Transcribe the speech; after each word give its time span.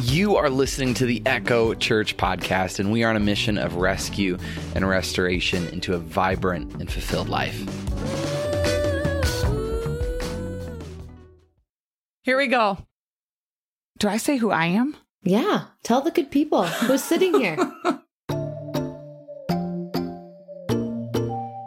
You 0.00 0.36
are 0.36 0.48
listening 0.48 0.94
to 0.94 1.06
the 1.06 1.20
Echo 1.26 1.74
Church 1.74 2.16
podcast, 2.16 2.78
and 2.78 2.92
we 2.92 3.02
are 3.02 3.10
on 3.10 3.16
a 3.16 3.20
mission 3.20 3.58
of 3.58 3.74
rescue 3.74 4.38
and 4.76 4.88
restoration 4.88 5.66
into 5.70 5.94
a 5.94 5.98
vibrant 5.98 6.72
and 6.74 6.88
fulfilled 6.88 7.28
life. 7.28 7.58
Here 12.22 12.36
we 12.36 12.46
go. 12.46 12.78
Do 13.98 14.06
I 14.06 14.18
say 14.18 14.36
who 14.36 14.52
I 14.52 14.66
am? 14.66 14.96
Yeah, 15.24 15.64
tell 15.82 16.00
the 16.00 16.12
good 16.12 16.30
people 16.30 16.62
who's 16.62 17.02
sitting 17.02 17.34
here. 17.34 17.56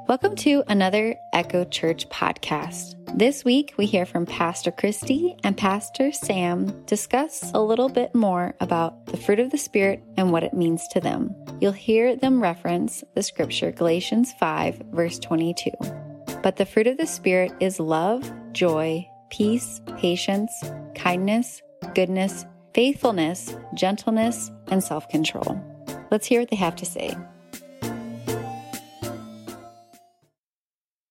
Welcome 0.08 0.38
to 0.38 0.64
another 0.70 1.16
Echo 1.34 1.66
Church 1.66 2.08
podcast. 2.08 3.01
This 3.14 3.44
week, 3.44 3.74
we 3.78 3.88
hear 3.88 4.06
from 4.06 4.26
Pastor 4.26 4.72
Christy 4.72 5.36
and 5.44 5.58
Pastor 5.58 6.14
Sam 6.14 6.86
discuss 6.86 7.52
a 7.54 7.62
little 7.62 7.90
bit 7.90 8.16
more 8.16 8.56
about 8.62 9.06
the 9.08 9.18
fruit 9.18 9.40
of 9.40 9.52
the 9.52 9.58
Spirit 9.58 10.02
and 10.16 10.32
what 10.32 10.44
it 10.44 10.54
means 10.54 10.88
to 10.88 11.02
them. 11.02 11.36
You'll 11.60 11.74
hear 11.74 12.16
them 12.16 12.42
reference 12.42 13.04
the 13.14 13.22
scripture 13.22 13.74
Galatians 13.74 14.32
5, 14.40 14.84
verse 14.94 15.20
22. 15.20 15.72
But 16.42 16.56
the 16.56 16.66
fruit 16.66 16.88
of 16.88 16.98
the 16.98 17.06
Spirit 17.06 17.52
is 17.60 17.82
love, 17.82 18.32
joy, 18.54 19.06
peace, 19.30 19.82
patience, 19.98 20.54
kindness, 20.96 21.62
goodness, 21.94 22.46
faithfulness, 22.74 23.58
gentleness, 23.74 24.52
and 24.70 24.82
self 24.82 25.10
control. 25.10 25.62
Let's 26.12 26.28
hear 26.28 26.40
what 26.40 26.50
they 26.50 26.56
have 26.56 26.78
to 26.78 26.86
say. 26.86 27.18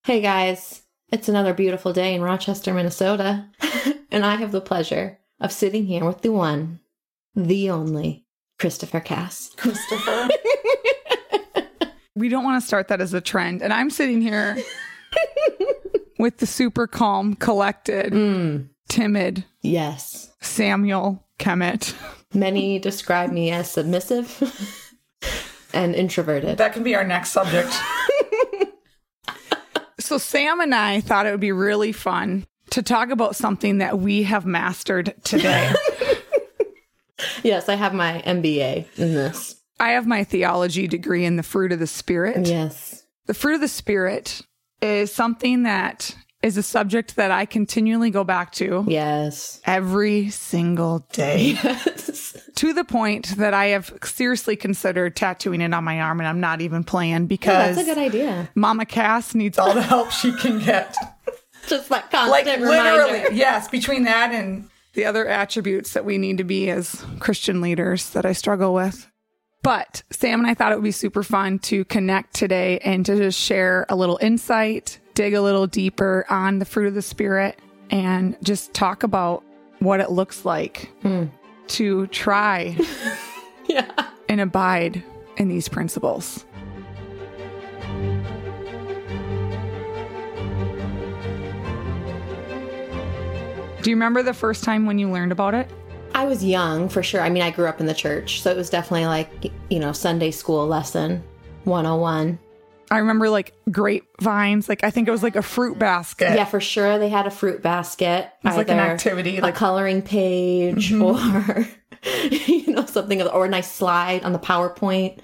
Hey 0.04 0.22
guys, 0.22 0.82
it's 1.12 1.28
another 1.28 1.54
beautiful 1.54 1.92
day 1.92 2.14
in 2.14 2.22
Rochester, 2.22 2.72
Minnesota, 2.74 3.46
and 4.10 4.24
I 4.24 4.36
have 4.36 4.52
the 4.52 4.60
pleasure 4.60 5.18
of 5.40 5.52
sitting 5.52 5.86
here 5.86 6.04
with 6.04 6.22
the 6.22 6.32
one, 6.32 6.80
the 7.34 7.70
only 7.70 8.26
Christopher 8.58 9.00
Cass. 9.00 9.50
Christopher. 9.56 10.28
we 12.14 12.28
don't 12.28 12.44
want 12.44 12.60
to 12.60 12.66
start 12.66 12.88
that 12.88 13.00
as 13.00 13.14
a 13.14 13.20
trend. 13.20 13.62
And 13.62 13.72
I'm 13.72 13.90
sitting 13.90 14.20
here 14.20 14.56
with 16.18 16.38
the 16.38 16.46
super 16.46 16.86
calm, 16.86 17.34
collected, 17.34 18.12
Mm, 18.12 18.68
timid 18.88 19.44
yes. 19.62 20.30
Samuel 20.40 21.24
Kemet. 21.38 21.94
Many 22.34 22.78
describe 22.78 23.30
me 23.32 23.50
as 23.50 23.70
submissive 23.70 24.76
and 25.74 25.94
introverted. 25.94 26.58
That 26.58 26.72
can 26.72 26.82
be 26.82 26.94
our 26.94 27.04
next 27.04 27.30
subject. 27.30 27.72
So, 30.10 30.18
Sam 30.18 30.60
and 30.60 30.74
I 30.74 31.00
thought 31.00 31.26
it 31.26 31.30
would 31.30 31.38
be 31.38 31.52
really 31.52 31.92
fun 31.92 32.44
to 32.70 32.82
talk 32.82 33.10
about 33.10 33.36
something 33.36 33.78
that 33.78 34.00
we 34.00 34.24
have 34.24 34.44
mastered 34.44 35.14
today. 35.22 35.72
Yes, 37.42 37.68
I 37.68 37.74
have 37.74 37.92
my 37.92 38.22
MBA 38.26 38.86
in 38.96 39.14
this. 39.14 39.56
I 39.78 39.90
have 39.90 40.06
my 40.06 40.24
theology 40.24 40.88
degree 40.88 41.26
in 41.26 41.36
the 41.36 41.42
fruit 41.42 41.70
of 41.70 41.78
the 41.78 41.86
Spirit. 41.86 42.46
Yes. 42.46 43.04
The 43.26 43.34
fruit 43.34 43.56
of 43.56 43.60
the 43.60 43.68
Spirit 43.68 44.40
is 44.80 45.12
something 45.12 45.64
that 45.64 46.14
is 46.42 46.56
a 46.56 46.62
subject 46.62 47.16
that 47.16 47.30
I 47.30 47.44
continually 47.44 48.10
go 48.10 48.24
back 48.24 48.52
to 48.52 48.84
Yes. 48.88 49.60
every 49.66 50.30
single 50.30 51.00
day 51.12 51.58
Yes. 51.64 52.36
to 52.56 52.72
the 52.72 52.84
point 52.84 53.36
that 53.36 53.52
I 53.52 53.66
have 53.66 53.92
seriously 54.02 54.56
considered 54.56 55.16
tattooing 55.16 55.60
it 55.60 55.74
on 55.74 55.84
my 55.84 56.00
arm 56.00 56.18
and 56.20 56.26
I'm 56.26 56.40
not 56.40 56.60
even 56.62 56.82
playing 56.82 57.12
Yeah, 57.22 57.26
because 57.26 57.76
that's 57.76 57.88
a 57.88 57.94
good 57.94 57.98
idea. 58.02 58.48
Mama 58.54 58.86
Cass 58.86 59.34
needs 59.34 59.58
all 59.58 59.74
the 59.74 59.82
help 59.82 60.10
she 60.12 60.32
can 60.32 60.60
get. 60.60 60.96
Just 61.68 61.90
that 61.90 62.10
like 62.10 62.10
constant 62.10 62.62
literally, 62.62 63.12
reminder. 63.18 63.32
yes, 63.34 63.68
between 63.68 64.04
that 64.04 64.32
and 64.32 64.68
the 64.94 65.04
other 65.04 65.26
attributes 65.28 65.92
that 65.92 66.04
we 66.06 66.16
need 66.16 66.38
to 66.38 66.44
be 66.44 66.70
as 66.70 67.04
Christian 67.18 67.60
leaders 67.60 68.10
that 68.10 68.24
I 68.24 68.32
struggle 68.32 68.72
with. 68.72 69.09
But 69.62 70.02
Sam 70.10 70.40
and 70.40 70.48
I 70.48 70.54
thought 70.54 70.72
it 70.72 70.76
would 70.76 70.84
be 70.84 70.90
super 70.90 71.22
fun 71.22 71.58
to 71.60 71.84
connect 71.84 72.34
today 72.34 72.78
and 72.78 73.04
to 73.06 73.16
just 73.16 73.38
share 73.38 73.84
a 73.88 73.96
little 73.96 74.18
insight, 74.22 74.98
dig 75.14 75.34
a 75.34 75.42
little 75.42 75.66
deeper 75.66 76.24
on 76.30 76.58
the 76.58 76.64
fruit 76.64 76.86
of 76.86 76.94
the 76.94 77.02
Spirit, 77.02 77.58
and 77.90 78.36
just 78.42 78.72
talk 78.72 79.02
about 79.02 79.42
what 79.80 80.00
it 80.00 80.10
looks 80.10 80.44
like 80.44 80.90
hmm. 81.02 81.24
to 81.68 82.06
try 82.08 82.76
Yeah. 83.68 83.90
and 84.28 84.40
abide 84.40 85.02
in 85.36 85.48
these 85.48 85.68
principles. 85.68 86.46
Do 93.82 93.88
you 93.88 93.96
remember 93.96 94.22
the 94.22 94.34
first 94.34 94.62
time 94.62 94.84
when 94.84 94.98
you 94.98 95.10
learned 95.10 95.32
about 95.32 95.54
it? 95.54 95.70
I 96.20 96.26
was 96.26 96.44
young 96.44 96.90
for 96.90 97.02
sure. 97.02 97.22
I 97.22 97.30
mean, 97.30 97.42
I 97.42 97.50
grew 97.50 97.66
up 97.66 97.80
in 97.80 97.86
the 97.86 97.94
church, 97.94 98.42
so 98.42 98.50
it 98.50 98.56
was 98.56 98.68
definitely 98.68 99.06
like, 99.06 99.30
you 99.70 99.78
know, 99.78 99.92
Sunday 99.92 100.30
school 100.30 100.66
lesson 100.66 101.22
101. 101.64 102.38
I 102.90 102.98
remember 102.98 103.30
like 103.30 103.54
grapevines, 103.70 104.68
like 104.68 104.84
I 104.84 104.90
think 104.90 105.08
it 105.08 105.12
was 105.12 105.22
like 105.22 105.34
a 105.36 105.40
fruit 105.42 105.78
basket. 105.78 106.34
Yeah, 106.34 106.44
for 106.44 106.60
sure. 106.60 106.98
They 106.98 107.08
had 107.08 107.26
a 107.26 107.30
fruit 107.30 107.62
basket. 107.62 108.30
It's 108.44 108.54
like 108.54 108.68
an 108.68 108.78
activity, 108.78 109.38
A 109.38 109.40
like- 109.40 109.54
Mm-hmm. 109.54 109.58
coloring 109.58 110.02
page 110.02 110.92
or, 110.92 111.16
you 112.30 112.66
know, 112.74 112.84
something, 112.84 113.22
or 113.22 113.46
a 113.46 113.48
nice 113.48 113.72
slide 113.72 114.22
on 114.22 114.32
the 114.34 114.38
PowerPoint 114.38 115.20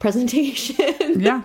presentation. 0.00 1.20
Yeah. 1.20 1.44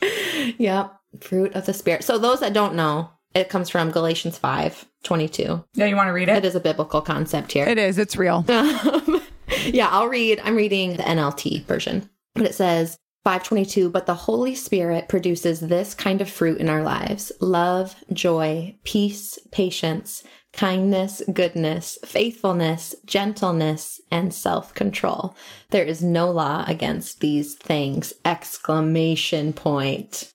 yep. 0.58 0.92
Fruit 1.20 1.52
of 1.54 1.66
the 1.66 1.72
Spirit. 1.74 2.04
So, 2.04 2.18
those 2.18 2.38
that 2.40 2.52
don't 2.52 2.74
know, 2.76 3.10
it 3.34 3.48
comes 3.48 3.68
from 3.70 3.90
Galatians 3.90 4.38
5 4.38 4.84
22. 5.02 5.64
Yeah, 5.74 5.86
you 5.86 5.96
want 5.96 6.08
to 6.08 6.12
read 6.12 6.28
It 6.28 6.38
it? 6.38 6.44
is 6.46 6.54
a 6.54 6.60
biblical 6.60 7.00
concept 7.02 7.52
here. 7.52 7.66
It 7.66 7.78
is. 7.78 7.98
It's 7.98 8.16
real. 8.16 8.44
Um, 8.54 9.20
yeah, 9.66 9.88
I'll 9.90 10.08
read. 10.08 10.40
I'm 10.42 10.56
reading 10.56 10.96
the 10.96 11.02
NLT 11.02 11.64
version. 11.66 12.08
But 12.34 12.46
it 12.46 12.54
says 12.54 12.96
522, 13.24 13.90
but 13.90 14.06
the 14.06 14.14
Holy 14.14 14.54
Spirit 14.54 15.08
produces 15.08 15.60
this 15.60 15.94
kind 15.94 16.20
of 16.20 16.30
fruit 16.30 16.58
in 16.58 16.68
our 16.68 16.82
lives 16.82 17.30
love, 17.40 17.94
joy, 18.12 18.74
peace, 18.84 19.38
patience, 19.52 20.24
kindness, 20.54 21.22
goodness, 21.32 21.98
faithfulness, 22.04 22.94
gentleness, 23.04 24.00
and 24.10 24.32
self 24.34 24.74
control. 24.74 25.36
There 25.70 25.84
is 25.84 26.02
no 26.02 26.30
law 26.30 26.64
against 26.66 27.20
these 27.20 27.54
things! 27.54 28.12
Exclamation 28.24 29.52
point. 29.52 30.32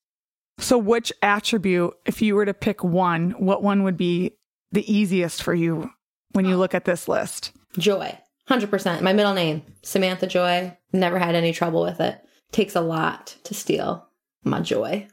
So, 0.59 0.77
which 0.77 1.11
attribute, 1.21 1.93
if 2.05 2.21
you 2.21 2.35
were 2.35 2.45
to 2.45 2.53
pick 2.53 2.83
one, 2.83 3.31
what 3.31 3.63
one 3.63 3.83
would 3.83 3.97
be 3.97 4.33
the 4.71 4.91
easiest 4.91 5.41
for 5.41 5.53
you 5.53 5.89
when 6.33 6.45
you 6.45 6.57
look 6.57 6.73
at 6.73 6.85
this 6.85 7.07
list? 7.07 7.51
Joy. 7.77 8.17
100%. 8.49 9.01
My 9.01 9.13
middle 9.13 9.33
name, 9.33 9.61
Samantha 9.83 10.27
Joy. 10.27 10.75
Never 10.91 11.19
had 11.19 11.35
any 11.35 11.53
trouble 11.53 11.83
with 11.83 12.01
it. 12.01 12.19
Takes 12.51 12.75
a 12.75 12.81
lot 12.81 13.37
to 13.43 13.53
steal 13.53 14.07
my 14.43 14.59
joy. 14.59 15.07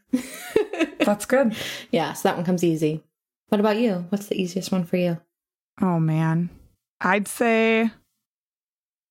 That's 1.01 1.27
good. 1.27 1.55
Yeah, 1.91 2.15
so 2.15 2.29
that 2.29 2.37
one 2.37 2.47
comes 2.47 2.65
easy. 2.65 3.05
What 3.49 3.61
about 3.61 3.77
you? 3.77 4.06
What's 4.09 4.27
the 4.27 4.41
easiest 4.41 4.73
one 4.73 4.85
for 4.85 4.97
you? 4.97 5.21
Oh, 5.81 6.01
man. 6.01 6.51
I'd 7.01 7.29
say 7.29 7.91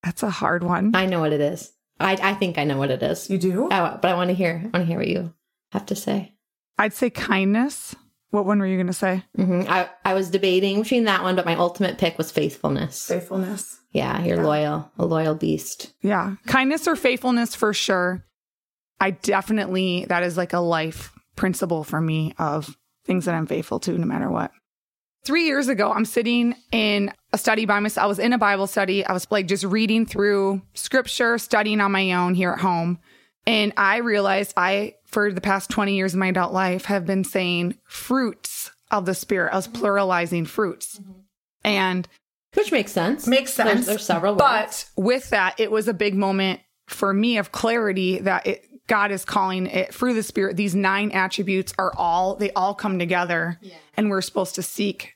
that's 0.02 0.22
a 0.24 0.30
hard 0.30 0.62
one. 0.62 0.94
I 0.94 1.06
know 1.06 1.20
what 1.20 1.32
it 1.32 1.40
is. 1.40 1.72
I, 2.00 2.18
I 2.20 2.34
think 2.34 2.58
I 2.58 2.64
know 2.64 2.76
what 2.76 2.90
it 2.90 3.02
is. 3.02 3.30
You 3.30 3.38
do? 3.38 3.68
Oh, 3.70 3.98
but 4.02 4.04
I 4.04 4.14
want 4.14 4.28
to 4.28 4.34
hear. 4.34 4.60
I 4.74 4.76
want 4.76 4.82
to 4.82 4.84
hear 4.84 4.98
what 4.98 5.08
you 5.08 5.32
have 5.72 5.86
to 5.86 5.96
say. 5.96 6.34
I'd 6.78 6.92
say 6.92 7.10
kindness. 7.10 7.94
What 8.30 8.44
one 8.44 8.58
were 8.58 8.66
you 8.66 8.76
going 8.76 8.88
to 8.88 8.92
say? 8.92 9.22
hmm 9.36 9.62
I, 9.68 9.88
I 10.04 10.14
was 10.14 10.30
debating 10.30 10.82
between 10.82 11.04
that 11.04 11.22
one, 11.22 11.36
but 11.36 11.46
my 11.46 11.54
ultimate 11.54 11.96
pick 11.96 12.18
was 12.18 12.30
faithfulness. 12.30 13.06
Faithfulness. 13.06 13.78
Yeah, 13.92 14.22
you're 14.22 14.44
loyal, 14.44 14.90
a 14.98 15.06
loyal 15.06 15.34
beast. 15.34 15.92
Yeah. 16.02 16.34
Kindness 16.46 16.86
or 16.86 16.96
faithfulness 16.96 17.54
for 17.54 17.72
sure. 17.72 18.24
I 19.00 19.12
definitely, 19.12 20.04
that 20.08 20.22
is 20.22 20.36
like 20.36 20.52
a 20.52 20.58
life 20.58 21.12
principle 21.36 21.84
for 21.84 22.00
me 22.00 22.34
of 22.38 22.76
things 23.04 23.24
that 23.24 23.34
I'm 23.34 23.46
faithful 23.46 23.78
to 23.80 23.96
no 23.96 24.06
matter 24.06 24.30
what. 24.30 24.50
Three 25.24 25.46
years 25.46 25.68
ago, 25.68 25.92
I'm 25.92 26.04
sitting 26.04 26.54
in 26.72 27.12
a 27.32 27.38
study 27.38 27.64
by 27.64 27.80
myself. 27.80 28.04
I 28.04 28.08
was 28.08 28.18
in 28.18 28.32
a 28.32 28.38
Bible 28.38 28.66
study. 28.66 29.04
I 29.04 29.12
was 29.12 29.26
like 29.30 29.46
just 29.46 29.64
reading 29.64 30.04
through 30.04 30.62
scripture, 30.74 31.38
studying 31.38 31.80
on 31.80 31.90
my 31.92 32.12
own 32.12 32.34
here 32.34 32.52
at 32.52 32.60
home. 32.60 32.98
And 33.46 33.72
I 33.76 33.98
realized 33.98 34.52
I, 34.56 34.94
for 35.06 35.32
the 35.32 35.40
past 35.40 35.70
20 35.70 35.94
years 35.94 36.14
of 36.14 36.20
my 36.20 36.28
adult 36.28 36.52
life, 36.52 36.86
have 36.86 37.06
been 37.06 37.24
saying 37.24 37.76
fruits 37.84 38.70
of 38.90 39.06
the 39.06 39.14
Spirit. 39.14 39.52
I 39.52 39.56
was 39.56 39.68
pluralizing 39.68 40.46
fruits. 40.46 41.00
And 41.64 42.06
Which 42.54 42.70
makes 42.72 42.92
sense. 42.92 43.26
Makes 43.26 43.52
sense. 43.52 43.86
There's, 43.86 44.04
several 44.04 44.34
words. 44.34 44.40
But 44.96 45.02
with 45.02 45.30
that, 45.30 45.58
it 45.58 45.70
was 45.70 45.88
a 45.88 45.94
big 45.94 46.14
moment 46.14 46.60
for 46.88 47.12
me 47.12 47.38
of 47.38 47.50
clarity 47.52 48.18
that 48.20 48.46
it, 48.46 48.64
God 48.86 49.10
is 49.10 49.24
calling 49.24 49.66
it 49.66 49.92
through 49.92 50.14
the 50.14 50.22
Spirit. 50.22 50.56
These 50.56 50.74
nine 50.76 51.10
attributes 51.10 51.74
are 51.78 51.92
all, 51.96 52.36
they 52.36 52.52
all 52.52 52.74
come 52.74 52.98
together. 53.00 53.58
And 53.96 54.10
we're 54.10 54.20
supposed 54.20 54.54
to 54.54 54.62
seek 54.62 55.14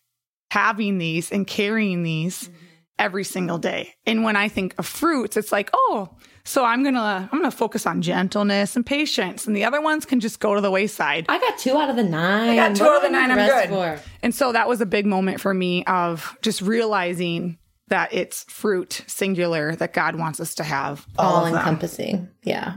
having 0.51 0.99
these 0.99 1.31
and 1.31 1.47
carrying 1.47 2.03
these 2.03 2.49
Mm-hmm. 2.49 2.65
every 2.99 3.25
single 3.25 3.59
day. 3.59 3.95
And 4.05 4.25
when 4.25 4.35
I 4.37 4.49
think 4.49 4.75
of 4.77 4.87
fruits, 4.87 5.37
it's 5.37 5.53
like, 5.53 5.71
oh, 5.73 6.11
so 6.45 6.65
I'm 6.65 6.83
to 6.85 7.29
I'm 7.33 7.43
to 7.43 7.51
focus 7.51 7.87
on 7.87 8.03
gentleness 8.03 8.77
and 8.77 8.85
patience 8.85 9.47
and 9.47 9.57
the 9.57 9.65
other 9.65 9.81
ones 9.81 10.05
can 10.07 10.21
just 10.21 10.41
go 10.41 10.55
to 10.55 10.61
the 10.61 10.71
wayside. 10.71 11.27
I 11.29 11.39
got 11.39 11.59
two 11.59 11.77
out 11.77 11.91
of 11.91 11.97
the 11.97 12.05
nine. 12.05 12.51
I 12.51 12.57
got 12.57 12.77
two 12.77 12.85
What 12.85 12.93
out 12.93 12.97
of 12.99 13.03
the 13.03 13.11
nine. 13.11 13.31
I'm 13.31 13.49
good. 13.49 13.69
for? 13.69 14.01
And 14.23 14.35
so 14.35 14.53
that 14.53 14.69
was 14.69 14.81
a 14.81 14.87
big 14.87 15.07
moment 15.07 15.41
for 15.41 15.53
me 15.53 15.85
of 15.85 16.37
just 16.43 16.63
realizing 16.63 17.59
that 17.89 18.13
it's 18.13 18.45
fruit 18.45 19.05
singular 19.07 19.75
that 19.77 19.93
God 19.93 20.17
wants 20.17 20.41
us 20.41 20.55
to 20.57 20.65
have 20.65 21.07
all, 21.19 21.45
all 21.45 21.47
encompassing. 21.47 22.29
Yeah. 22.43 22.77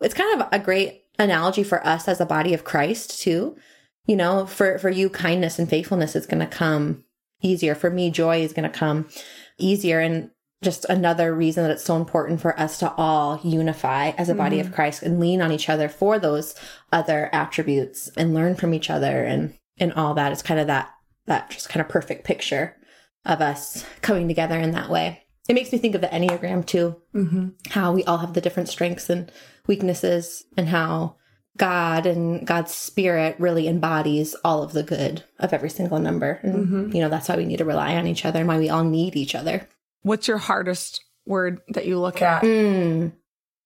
It's 0.00 0.14
kind 0.14 0.40
of 0.40 0.48
a 0.52 0.58
great 0.58 1.02
analogy 1.18 1.62
for 1.62 1.84
us 1.86 2.08
as 2.08 2.20
a 2.20 2.26
body 2.26 2.54
of 2.54 2.64
Christ 2.64 3.20
too. 3.20 3.56
You 4.06 4.16
know, 4.16 4.46
for 4.46 4.78
for 4.78 4.90
you 4.90 5.10
kindness 5.10 5.58
and 5.58 5.68
faithfulness 5.68 6.16
is 6.16 6.26
going 6.26 6.40
to 6.40 6.46
come 6.46 7.04
easier. 7.42 7.74
For 7.74 7.90
me 7.90 8.10
joy 8.10 8.42
is 8.42 8.52
going 8.52 8.70
to 8.70 8.76
come 8.76 9.08
easier 9.58 10.00
and 10.00 10.30
just 10.62 10.84
another 10.86 11.34
reason 11.34 11.62
that 11.64 11.70
it's 11.70 11.84
so 11.84 11.96
important 11.96 12.40
for 12.40 12.58
us 12.60 12.78
to 12.78 12.92
all 12.96 13.40
unify 13.42 14.10
as 14.18 14.28
a 14.28 14.34
body 14.34 14.58
Mm-hmm. 14.58 14.68
of 14.68 14.74
Christ 14.74 15.02
and 15.02 15.18
lean 15.18 15.40
on 15.40 15.52
each 15.52 15.68
other 15.68 15.88
for 15.88 16.18
those 16.18 16.54
other 16.92 17.30
attributes 17.32 18.08
and 18.16 18.34
learn 18.34 18.54
from 18.56 18.74
each 18.74 18.90
other 18.90 19.24
and 19.24 19.54
and 19.78 19.92
all 19.94 20.12
that. 20.14 20.32
It's 20.32 20.42
kind 20.42 20.60
of 20.60 20.66
that 20.66 20.90
that 21.26 21.50
just 21.50 21.68
kind 21.68 21.80
of 21.80 21.88
perfect 21.88 22.24
picture 22.24 22.76
of 23.24 23.40
us 23.40 23.84
coming 24.02 24.28
together 24.28 24.58
in 24.58 24.72
that 24.72 24.90
way. 24.90 25.22
It 25.48 25.54
makes 25.54 25.72
me 25.72 25.78
think 25.78 25.94
of 25.94 26.00
the 26.02 26.08
Enneagram 26.08 26.66
too 26.66 26.96
Mm-hmm. 27.14 27.48
how 27.70 27.92
we 27.92 28.04
all 28.04 28.18
have 28.18 28.34
the 28.34 28.40
different 28.42 28.68
strengths 28.68 29.08
and 29.08 29.32
weaknesses 29.66 30.44
and 30.56 30.68
how 30.68 31.16
God 31.56 32.06
and 32.06 32.46
God's 32.46 32.72
spirit 32.74 33.36
really 33.38 33.66
embodies 33.66 34.34
all 34.44 34.62
of 34.62 34.72
the 34.72 34.82
good 34.82 35.24
of 35.38 35.52
every 35.52 35.68
single 35.70 35.98
number. 35.98 36.38
And, 36.42 36.66
Mhm. 36.68 36.94
you 36.94 37.00
know, 37.00 37.08
that's 37.08 37.28
why 37.28 37.36
we 37.36 37.44
need 37.44 37.58
to 37.58 37.64
rely 37.64 37.96
on 37.96 38.06
each 38.06 38.24
other 38.24 38.38
and 38.40 38.48
why 38.48 38.58
we 38.58 38.70
all 38.70 38.84
need 38.84 39.16
each 39.16 39.34
other. 39.34 39.66
What's 40.02 40.28
your 40.28 40.38
hardest 40.38 41.04
word 41.26 41.60
that 41.68 41.86
you 41.86 41.98
look 41.98 42.22
at? 42.22 42.42
Mm. 42.42 43.12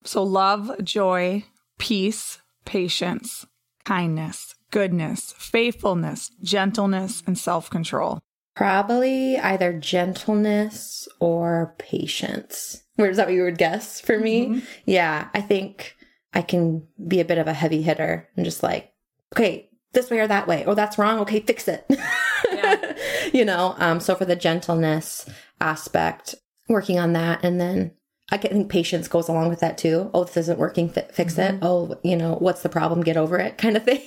So, 0.04 0.22
love, 0.22 0.70
joy, 0.82 1.44
peace, 1.78 2.38
patience, 2.64 3.46
kindness, 3.84 4.54
goodness, 4.70 5.34
faithfulness, 5.38 6.30
gentleness, 6.42 7.22
and 7.26 7.38
self 7.38 7.70
control. 7.70 8.20
Probably 8.54 9.36
either 9.38 9.72
gentleness 9.72 11.08
or 11.20 11.74
patience. 11.78 12.82
Where 12.96 13.10
is 13.10 13.16
that 13.16 13.26
what 13.26 13.34
you 13.34 13.42
would 13.42 13.58
guess 13.58 14.00
for 14.00 14.18
me? 14.18 14.62
Yeah, 14.86 15.28
I 15.34 15.40
think 15.40 15.96
I 16.32 16.42
can 16.42 16.86
be 17.06 17.20
a 17.20 17.24
bit 17.24 17.38
of 17.38 17.48
a 17.48 17.52
heavy 17.52 17.82
hitter 17.82 18.28
and 18.36 18.44
just 18.44 18.62
like, 18.62 18.92
okay, 19.34 19.70
this 19.92 20.10
way 20.10 20.20
or 20.20 20.28
that 20.28 20.46
way. 20.46 20.64
Oh, 20.66 20.74
that's 20.74 20.98
wrong. 20.98 21.18
Okay, 21.20 21.40
fix 21.40 21.66
it. 21.66 21.84
you 23.32 23.44
know, 23.44 23.74
um, 23.78 23.98
so 23.98 24.14
for 24.14 24.24
the 24.24 24.36
gentleness 24.36 25.28
aspect, 25.60 26.34
working 26.68 26.98
on 26.98 27.12
that. 27.14 27.44
And 27.44 27.60
then 27.60 27.92
I 28.30 28.36
think 28.36 28.68
patience 28.70 29.08
goes 29.08 29.28
along 29.28 29.48
with 29.48 29.60
that 29.60 29.78
too. 29.78 30.10
Oh, 30.14 30.24
this 30.24 30.36
isn't 30.36 30.58
working. 30.58 30.88
Fi- 30.88 31.08
fix 31.12 31.38
it. 31.38 31.58
Oh, 31.62 31.98
you 32.02 32.16
know, 32.16 32.34
what's 32.34 32.62
the 32.62 32.68
problem? 32.68 33.02
Get 33.02 33.16
over 33.16 33.38
it 33.38 33.58
kind 33.58 33.76
of 33.76 33.84
thing. 33.84 34.02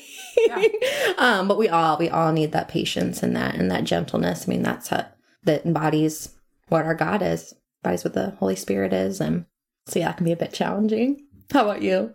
um, 1.17 1.47
but 1.47 1.57
we 1.57 1.69
all, 1.69 1.97
we 1.97 2.09
all 2.09 2.31
need 2.31 2.51
that 2.51 2.67
patience 2.67 3.23
and 3.23 3.35
that, 3.35 3.55
and 3.55 3.69
that 3.71 3.83
gentleness. 3.83 4.47
I 4.47 4.49
mean, 4.49 4.63
that's 4.63 4.89
how, 4.89 5.05
that 5.43 5.65
embodies 5.65 6.35
what 6.69 6.85
our 6.85 6.95
God 6.95 7.21
is, 7.21 7.53
embodies 7.83 8.03
what 8.03 8.13
the 8.13 8.31
Holy 8.39 8.55
Spirit 8.55 8.93
is. 8.93 9.21
And 9.21 9.45
so 9.87 9.99
yeah, 9.99 10.11
it 10.11 10.17
can 10.17 10.25
be 10.25 10.31
a 10.31 10.37
bit 10.37 10.53
challenging. 10.53 11.25
How 11.51 11.63
about 11.63 11.81
you? 11.81 12.13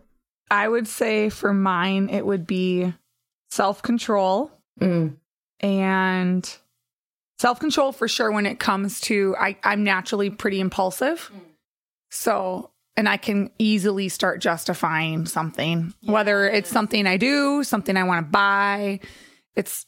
I 0.51 0.69
would 0.69 0.87
say 0.87 1.31
for 1.31 1.55
mine, 1.55 2.11
it 2.11 2.27
would 2.27 2.47
be 2.47 2.93
self 3.51 3.83
control 3.83 4.51
Mm. 4.81 5.17
and 5.61 6.57
self 7.43 7.59
control 7.59 7.91
for 7.91 8.07
sure 8.07 8.31
when 8.31 8.47
it 8.47 8.61
comes 8.61 9.01
to, 9.01 9.35
I, 9.37 9.57
I'm 9.65 9.83
naturally 9.83 10.31
pretty 10.31 10.61
impulsive. 10.61 11.29
Mm. 11.35 11.41
So, 12.09 12.71
and 12.97 13.09
I 13.09 13.17
can 13.17 13.51
easily 13.59 14.09
start 14.09 14.41
justifying 14.41 15.27
something, 15.27 15.93
whether 16.05 16.49
it's 16.49 16.71
something 16.71 17.05
I 17.05 17.17
do, 17.17 17.65
something 17.65 17.97
I 17.97 18.05
want 18.05 18.25
to 18.25 18.31
buy. 18.31 19.01
It's 19.57 19.87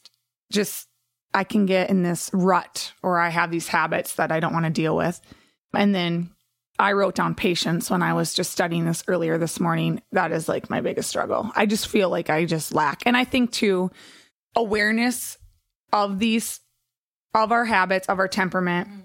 just, 0.51 0.89
I 1.33 1.45
can 1.45 1.65
get 1.65 1.89
in 1.89 2.03
this 2.03 2.29
rut 2.33 2.91
or 3.01 3.19
I 3.19 3.29
have 3.29 3.51
these 3.51 3.69
habits 3.69 4.15
that 4.15 4.33
I 4.33 4.41
don't 4.41 4.53
want 4.53 4.65
to 4.65 4.71
deal 4.71 4.97
with. 4.97 5.21
And 5.73 5.95
then 5.95 6.31
I 6.77 6.91
wrote 6.91 7.15
down 7.15 7.35
patience 7.35 7.89
when 7.89 8.03
I 8.03 8.15
was 8.15 8.33
just 8.33 8.51
studying 8.51 8.83
this 8.83 9.05
earlier 9.07 9.37
this 9.37 9.61
morning. 9.61 10.01
That 10.11 10.33
is 10.33 10.49
like 10.49 10.69
my 10.69 10.81
biggest 10.81 11.09
struggle. 11.09 11.51
I 11.55 11.67
just 11.67 11.87
feel 11.87 12.09
like 12.09 12.29
I 12.29 12.43
just 12.43 12.73
lack. 12.73 13.03
And 13.05 13.15
I 13.15 13.23
think 13.23 13.53
too, 13.53 13.91
awareness 14.57 15.37
of 15.93 16.19
these, 16.19 16.59
of 17.35 17.51
our 17.51 17.65
habits, 17.65 18.07
of 18.07 18.17
our 18.17 18.27
temperament, 18.27 18.87
mm. 18.87 19.03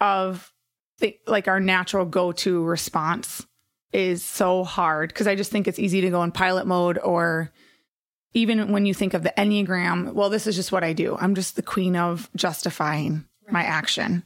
of 0.00 0.52
the, 0.98 1.18
like 1.26 1.48
our 1.48 1.58
natural 1.58 2.04
go 2.04 2.30
to 2.30 2.62
response 2.62 3.44
is 3.92 4.24
so 4.24 4.64
hard 4.64 5.08
because 5.08 5.26
I 5.26 5.34
just 5.34 5.50
think 5.50 5.66
it's 5.66 5.78
easy 5.78 6.02
to 6.02 6.10
go 6.10 6.22
in 6.22 6.32
pilot 6.32 6.66
mode 6.66 6.98
or 6.98 7.52
even 8.34 8.72
when 8.72 8.84
you 8.84 8.92
think 8.92 9.14
of 9.14 9.22
the 9.22 9.32
Enneagram, 9.38 10.12
well, 10.12 10.28
this 10.28 10.46
is 10.46 10.56
just 10.56 10.72
what 10.72 10.82
I 10.84 10.92
do. 10.92 11.16
I'm 11.18 11.36
just 11.36 11.54
the 11.56 11.62
queen 11.62 11.94
of 11.94 12.28
justifying 12.34 13.24
my 13.48 13.62
action. 13.62 14.24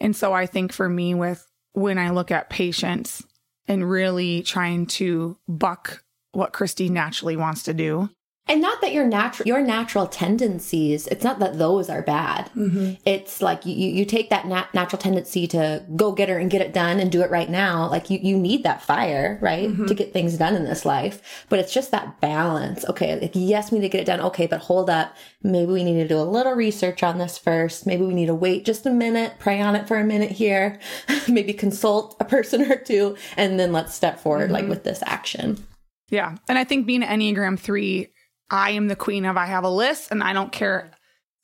And 0.00 0.14
so 0.14 0.34
I 0.34 0.44
think 0.46 0.72
for 0.72 0.88
me, 0.88 1.14
with 1.14 1.46
when 1.72 1.98
I 1.98 2.10
look 2.10 2.30
at 2.30 2.50
patience 2.50 3.24
and 3.66 3.88
really 3.88 4.42
trying 4.42 4.86
to 4.86 5.38
buck 5.48 6.04
what 6.32 6.52
Christy 6.52 6.90
naturally 6.90 7.36
wants 7.36 7.62
to 7.64 7.74
do, 7.74 8.10
And 8.48 8.62
not 8.62 8.80
that 8.80 8.94
your 8.94 9.06
natural 9.06 9.46
your 9.46 9.60
natural 9.60 10.06
tendencies, 10.06 11.06
it's 11.08 11.22
not 11.22 11.38
that 11.40 11.58
those 11.58 11.90
are 11.90 12.00
bad. 12.00 12.50
Mm-hmm. 12.56 12.94
It's 13.04 13.42
like 13.42 13.66
you, 13.66 13.74
you 13.74 14.06
take 14.06 14.30
that 14.30 14.46
nat- 14.46 14.72
natural 14.72 15.00
tendency 15.00 15.46
to 15.48 15.84
go 15.96 16.12
get 16.12 16.30
her 16.30 16.38
and 16.38 16.50
get 16.50 16.62
it 16.62 16.72
done 16.72 16.98
and 16.98 17.12
do 17.12 17.20
it 17.20 17.30
right 17.30 17.50
now. 17.50 17.90
Like 17.90 18.08
you, 18.08 18.18
you 18.22 18.38
need 18.38 18.62
that 18.64 18.82
fire, 18.82 19.38
right? 19.42 19.68
Mm-hmm. 19.68 19.84
To 19.84 19.94
get 19.94 20.14
things 20.14 20.38
done 20.38 20.54
in 20.54 20.64
this 20.64 20.86
life. 20.86 21.44
But 21.50 21.58
it's 21.58 21.74
just 21.74 21.90
that 21.90 22.20
balance. 22.22 22.86
Okay. 22.86 23.20
Like, 23.20 23.32
yes, 23.34 23.70
we 23.70 23.78
need 23.78 23.86
to 23.86 23.90
get 23.90 24.00
it 24.00 24.06
done. 24.06 24.20
Okay. 24.20 24.46
But 24.46 24.60
hold 24.60 24.88
up. 24.88 25.14
Maybe 25.42 25.70
we 25.70 25.84
need 25.84 26.00
to 26.00 26.08
do 26.08 26.18
a 26.18 26.22
little 26.22 26.54
research 26.54 27.02
on 27.02 27.18
this 27.18 27.36
first. 27.36 27.86
Maybe 27.86 28.04
we 28.04 28.14
need 28.14 28.26
to 28.26 28.34
wait 28.34 28.64
just 28.64 28.86
a 28.86 28.90
minute, 28.90 29.34
pray 29.38 29.60
on 29.60 29.76
it 29.76 29.86
for 29.86 29.98
a 29.98 30.04
minute 30.04 30.30
here, 30.30 30.80
maybe 31.28 31.52
consult 31.52 32.16
a 32.18 32.24
person 32.24 32.70
or 32.70 32.76
two, 32.76 33.16
and 33.36 33.60
then 33.60 33.72
let's 33.72 33.94
step 33.94 34.18
forward 34.20 34.50
like 34.50 34.62
mm-hmm. 34.62 34.70
with 34.70 34.84
this 34.84 35.02
action. 35.06 35.64
Yeah. 36.10 36.36
And 36.48 36.58
I 36.58 36.64
think 36.64 36.86
being 36.86 37.02
Enneagram 37.02 37.58
3, 37.58 38.08
I 38.50 38.70
am 38.70 38.88
the 38.88 38.96
queen 38.96 39.24
of 39.24 39.36
I 39.36 39.46
have 39.46 39.64
a 39.64 39.70
list 39.70 40.10
and 40.10 40.22
I 40.22 40.32
don't 40.32 40.52
care 40.52 40.90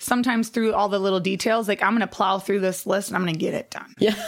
sometimes 0.00 0.48
through 0.48 0.74
all 0.74 0.88
the 0.88 0.98
little 0.98 1.20
details. 1.20 1.68
Like 1.68 1.82
I'm 1.82 1.92
going 1.92 2.00
to 2.00 2.06
plow 2.06 2.38
through 2.38 2.60
this 2.60 2.86
list 2.86 3.08
and 3.08 3.16
I'm 3.16 3.22
going 3.22 3.34
to 3.34 3.38
get 3.38 3.54
it 3.54 3.70
done. 3.70 3.94
Yeah. 3.98 4.14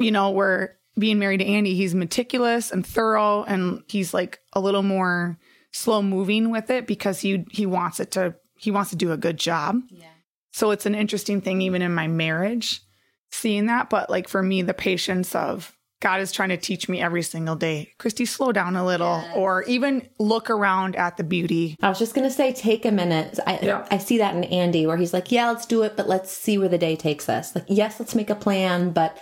You 0.00 0.12
know, 0.12 0.30
where 0.30 0.78
being 0.96 1.18
married 1.18 1.38
to 1.38 1.44
Andy, 1.44 1.74
he's 1.74 1.92
meticulous 1.92 2.70
and 2.70 2.86
thorough 2.86 3.42
and 3.42 3.82
he's 3.88 4.14
like 4.14 4.38
a 4.52 4.60
little 4.60 4.84
more 4.84 5.40
slow 5.72 6.02
moving 6.02 6.50
with 6.50 6.70
it 6.70 6.86
because 6.86 7.20
he 7.20 7.44
he 7.50 7.66
wants 7.66 7.98
it 7.98 8.12
to 8.12 8.36
he 8.56 8.70
wants 8.70 8.90
to 8.90 8.96
do 8.96 9.10
a 9.10 9.16
good 9.16 9.36
job. 9.38 9.80
Yeah. 9.90 10.06
So 10.52 10.70
it's 10.70 10.86
an 10.86 10.94
interesting 10.94 11.40
thing 11.40 11.62
even 11.62 11.82
in 11.82 11.94
my 11.94 12.06
marriage 12.06 12.80
seeing 13.30 13.66
that, 13.66 13.90
but 13.90 14.08
like 14.08 14.28
for 14.28 14.42
me 14.42 14.62
the 14.62 14.72
patience 14.74 15.34
of 15.34 15.76
God 16.00 16.20
is 16.20 16.30
trying 16.30 16.50
to 16.50 16.56
teach 16.56 16.88
me 16.88 17.00
every 17.00 17.22
single 17.22 17.56
day. 17.56 17.92
Christy, 17.98 18.24
slow 18.24 18.52
down 18.52 18.76
a 18.76 18.84
little, 18.86 19.22
or 19.34 19.64
even 19.64 20.08
look 20.18 20.48
around 20.48 20.94
at 20.96 21.16
the 21.16 21.24
beauty. 21.24 21.76
I 21.82 21.88
was 21.88 21.98
just 21.98 22.14
gonna 22.14 22.30
say, 22.30 22.52
take 22.52 22.84
a 22.84 22.92
minute. 22.92 23.38
I 23.46 23.58
Yeah. 23.62 23.86
I 23.90 23.98
see 23.98 24.18
that 24.18 24.34
in 24.36 24.44
Andy, 24.44 24.86
where 24.86 24.96
he's 24.96 25.12
like, 25.12 25.32
"Yeah, 25.32 25.48
let's 25.50 25.66
do 25.66 25.82
it, 25.82 25.96
but 25.96 26.08
let's 26.08 26.30
see 26.30 26.56
where 26.58 26.68
the 26.68 26.78
day 26.78 26.94
takes 26.94 27.28
us." 27.28 27.54
Like, 27.54 27.64
yes, 27.68 27.98
let's 27.98 28.14
make 28.14 28.30
a 28.30 28.34
plan, 28.36 28.90
but 28.90 29.16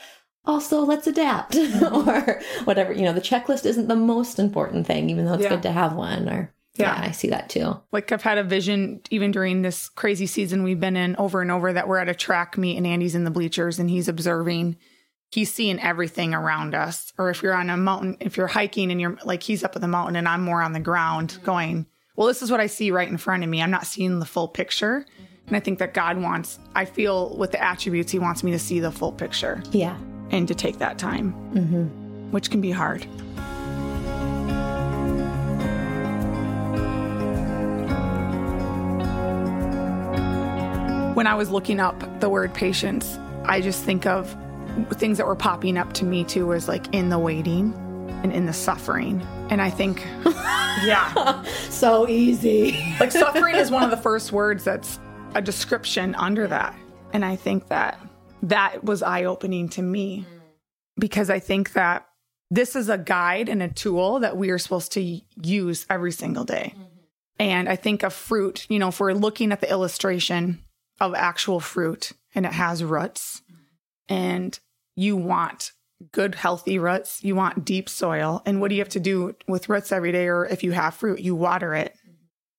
also 0.45 0.83
let's 0.83 1.07
adapt, 1.07 1.57
or 1.93 2.41
whatever. 2.65 2.93
You 2.93 3.03
know, 3.03 3.13
the 3.13 3.21
checklist 3.21 3.65
isn't 3.65 3.89
the 3.89 3.97
most 3.97 4.39
important 4.39 4.87
thing, 4.87 5.09
even 5.11 5.25
though 5.25 5.35
it's 5.35 5.45
Yeah. 5.45 5.49
good 5.51 5.63
to 5.63 5.73
have 5.73 5.95
one. 5.95 6.29
Or 6.29 6.53
Yeah. 6.77 6.95
yeah, 7.01 7.09
I 7.09 7.11
see 7.13 7.29
that 7.31 7.49
too. 7.49 7.81
Like 7.91 8.13
I've 8.13 8.23
had 8.23 8.37
a 8.39 8.45
vision 8.45 9.01
even 9.11 9.31
during 9.31 9.63
this 9.63 9.89
crazy 9.89 10.27
season 10.27 10.63
we've 10.63 10.79
been 10.79 10.97
in 10.97 11.17
over 11.17 11.41
and 11.41 11.51
over 11.51 11.73
that 11.73 11.89
we're 11.89 11.99
at 11.99 12.11
a 12.11 12.15
track 12.15 12.59
meet 12.59 12.77
and 12.77 12.87
Andy's 12.87 13.15
in 13.15 13.25
the 13.25 13.31
bleachers 13.31 13.79
and 13.79 13.89
he's 13.89 14.09
observing. 14.09 14.77
He's 15.31 15.53
seeing 15.53 15.81
everything 15.81 16.35
around 16.35 16.75
us. 16.75 17.13
Or 17.19 17.31
if 17.31 17.43
you're 17.43 17.55
on 17.55 17.69
a 17.69 17.77
mountain, 17.77 18.17
if 18.21 18.37
you're 18.37 18.47
hiking 18.47 18.91
and 18.91 19.01
you're 19.01 19.19
like 19.25 19.43
he's 19.43 19.65
up 19.65 19.75
at 19.75 19.83
the 19.83 19.89
mountain 19.89 20.17
and 20.17 20.29
I'm 20.29 20.43
more 20.43 20.63
on 20.63 20.73
the 20.73 20.81
ground 20.81 21.31
mm-hmm. 21.31 21.45
going, 21.45 21.87
well, 22.15 22.27
this 22.27 22.43
is 22.43 22.51
what 22.51 22.61
I 22.61 22.67
see 22.67 22.91
right 22.91 23.09
in 23.09 23.19
front 23.19 23.43
of 23.43 23.51
me. 23.51 23.61
I'm 23.61 23.71
not 23.71 23.87
seeing 23.87 24.19
the 24.19 24.27
full 24.27 24.49
picture. 24.49 25.01
Mm-hmm. 25.01 25.25
And 25.49 25.57
I 25.57 25.61
think 25.61 25.79
that 25.79 25.95
God 25.95 26.19
wants, 26.19 26.59
I 26.75 26.85
feel 26.85 27.37
with 27.37 27.53
the 27.53 27.63
attributes, 27.63 28.11
He 28.11 28.19
wants 28.19 28.43
me 28.43 28.51
to 28.53 28.59
see 28.59 28.81
the 28.81 28.91
full 28.91 29.13
picture 29.13 29.63
Yeah. 29.71 29.97
and 30.31 30.49
to 30.49 30.55
take 30.55 30.79
that 30.79 30.99
time, 30.99 31.33
mm-hmm. 31.53 32.31
which 32.31 32.51
can 32.51 32.61
be 32.61 32.71
hard. 32.71 33.07
When 41.15 41.27
I 41.27 41.35
was 41.35 41.51
looking 41.51 41.81
up 41.81 42.21
the 42.21 42.29
word 42.29 42.53
patience, 42.53 43.19
I 43.45 43.61
just 43.61 43.85
think 43.85 44.05
of 44.05 44.37
things 44.93 45.19
that 45.19 45.27
were 45.27 45.37
popping 45.37 45.79
up 45.79 45.93
to 45.95 46.05
me 46.05 46.25
too 46.25 46.47
was 46.47 46.69
like 46.69 46.95
in 46.95 47.09
the 47.09 47.19
waiting 47.19 47.75
and 48.23 48.33
in 48.33 48.47
the 48.47 48.53
suffering. 48.53 49.21
And 49.51 49.61
I 49.61 49.71
think, 49.71 50.05
yeah, 50.85 51.45
So 51.71 52.09
easy. 52.09 52.73
like 53.01 53.13
suffering 53.13 53.57
is 53.57 53.71
one 53.71 53.83
of 53.83 53.91
the 53.91 53.97
first 53.97 54.33
words 54.33 54.65
that's 54.65 54.99
a 55.35 55.43
description 55.43 56.15
under 56.15 56.47
that. 56.47 56.75
And 57.13 57.25
I 57.25 57.37
think 57.37 57.69
that 57.69 58.01
that 58.43 58.85
was 58.85 59.03
eye 59.03 59.25
opening 59.25 59.69
to 59.71 59.83
me 59.83 60.25
because 60.99 61.31
I 61.31 61.39
think 61.39 61.73
that 61.75 62.07
this 62.51 62.77
is 62.77 62.89
a 62.89 62.99
guide 62.99 63.49
and 63.49 63.63
a 63.63 63.69
tool 63.69 64.21
that 64.21 64.37
we 64.37 64.51
are 64.51 64.59
supposed 64.59 64.93
to 64.93 65.21
use 65.43 65.87
every 65.91 66.13
single 66.13 66.45
day. 66.45 66.73
Mm-hmm. 66.75 66.83
And 67.39 67.69
I 67.69 67.77
think 67.77 68.03
of 68.03 68.15
fruit, 68.15 68.67
you 68.69 68.79
know, 68.79 68.89
if 68.89 69.01
we're 69.01 69.13
looking 69.13 69.53
at 69.53 69.61
the 69.61 69.71
illustration 69.71 70.63
of 71.01 71.15
actual 71.15 71.61
fruit 71.61 72.13
and 72.35 72.47
it 72.47 72.53
has 72.53 72.83
roots, 72.83 73.43
mm-hmm. 73.51 74.15
and 74.15 74.59
you 74.97 75.17
want 75.17 75.73
good, 76.13 76.35
healthy 76.35 76.79
roots. 76.79 77.23
You 77.23 77.37
want 77.37 77.65
deep 77.65 77.89
soil. 77.89 78.43
And 78.45 78.61
what 78.61 78.69
do 78.69 78.75
you 78.75 78.81
have 78.81 78.89
to 78.91 79.01
do 79.01 79.35
with 79.47 79.69
roots 79.69 79.93
every 79.93 80.13
day? 80.13 80.27
Or 80.27 80.45
if 80.45 80.65
you 80.65 80.73
have 80.73 80.95
fruit, 80.95 81.21
you 81.21 81.35
water 81.35 81.75
it. 81.75 81.95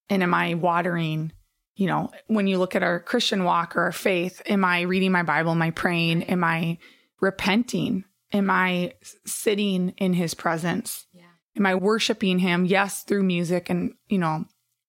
And 0.10 0.24
am 0.24 0.34
I 0.34 0.54
watering? 0.54 1.34
You 1.76 1.88
know, 1.88 2.12
when 2.28 2.48
you 2.48 2.58
look 2.58 2.76
at 2.76 2.84
our 2.84 3.00
Christian 3.00 3.44
walk 3.44 3.76
or 3.76 3.82
our 3.82 3.92
faith, 3.92 4.42
am 4.48 4.66
I 4.66 4.82
reading 4.82 5.12
my 5.12 5.24
Bible? 5.24 5.52
Am 5.52 5.62
I 5.62 5.72
praying? 5.72 6.24
Am 6.24 6.44
I 6.44 6.80
repenting? 7.22 8.04
Am 8.34 8.50
I 8.50 8.94
sitting 9.26 9.90
in 9.98 10.14
his 10.14 10.34
presence? 10.34 11.06
Yeah. 11.14 11.24
Am 11.56 11.66
I 11.66 11.76
worshiping 11.76 12.40
him? 12.40 12.66
Yes, 12.66 13.04
through 13.04 13.24
music 13.24 13.70
and, 13.70 13.94
you 14.10 14.18
know, 14.18 14.46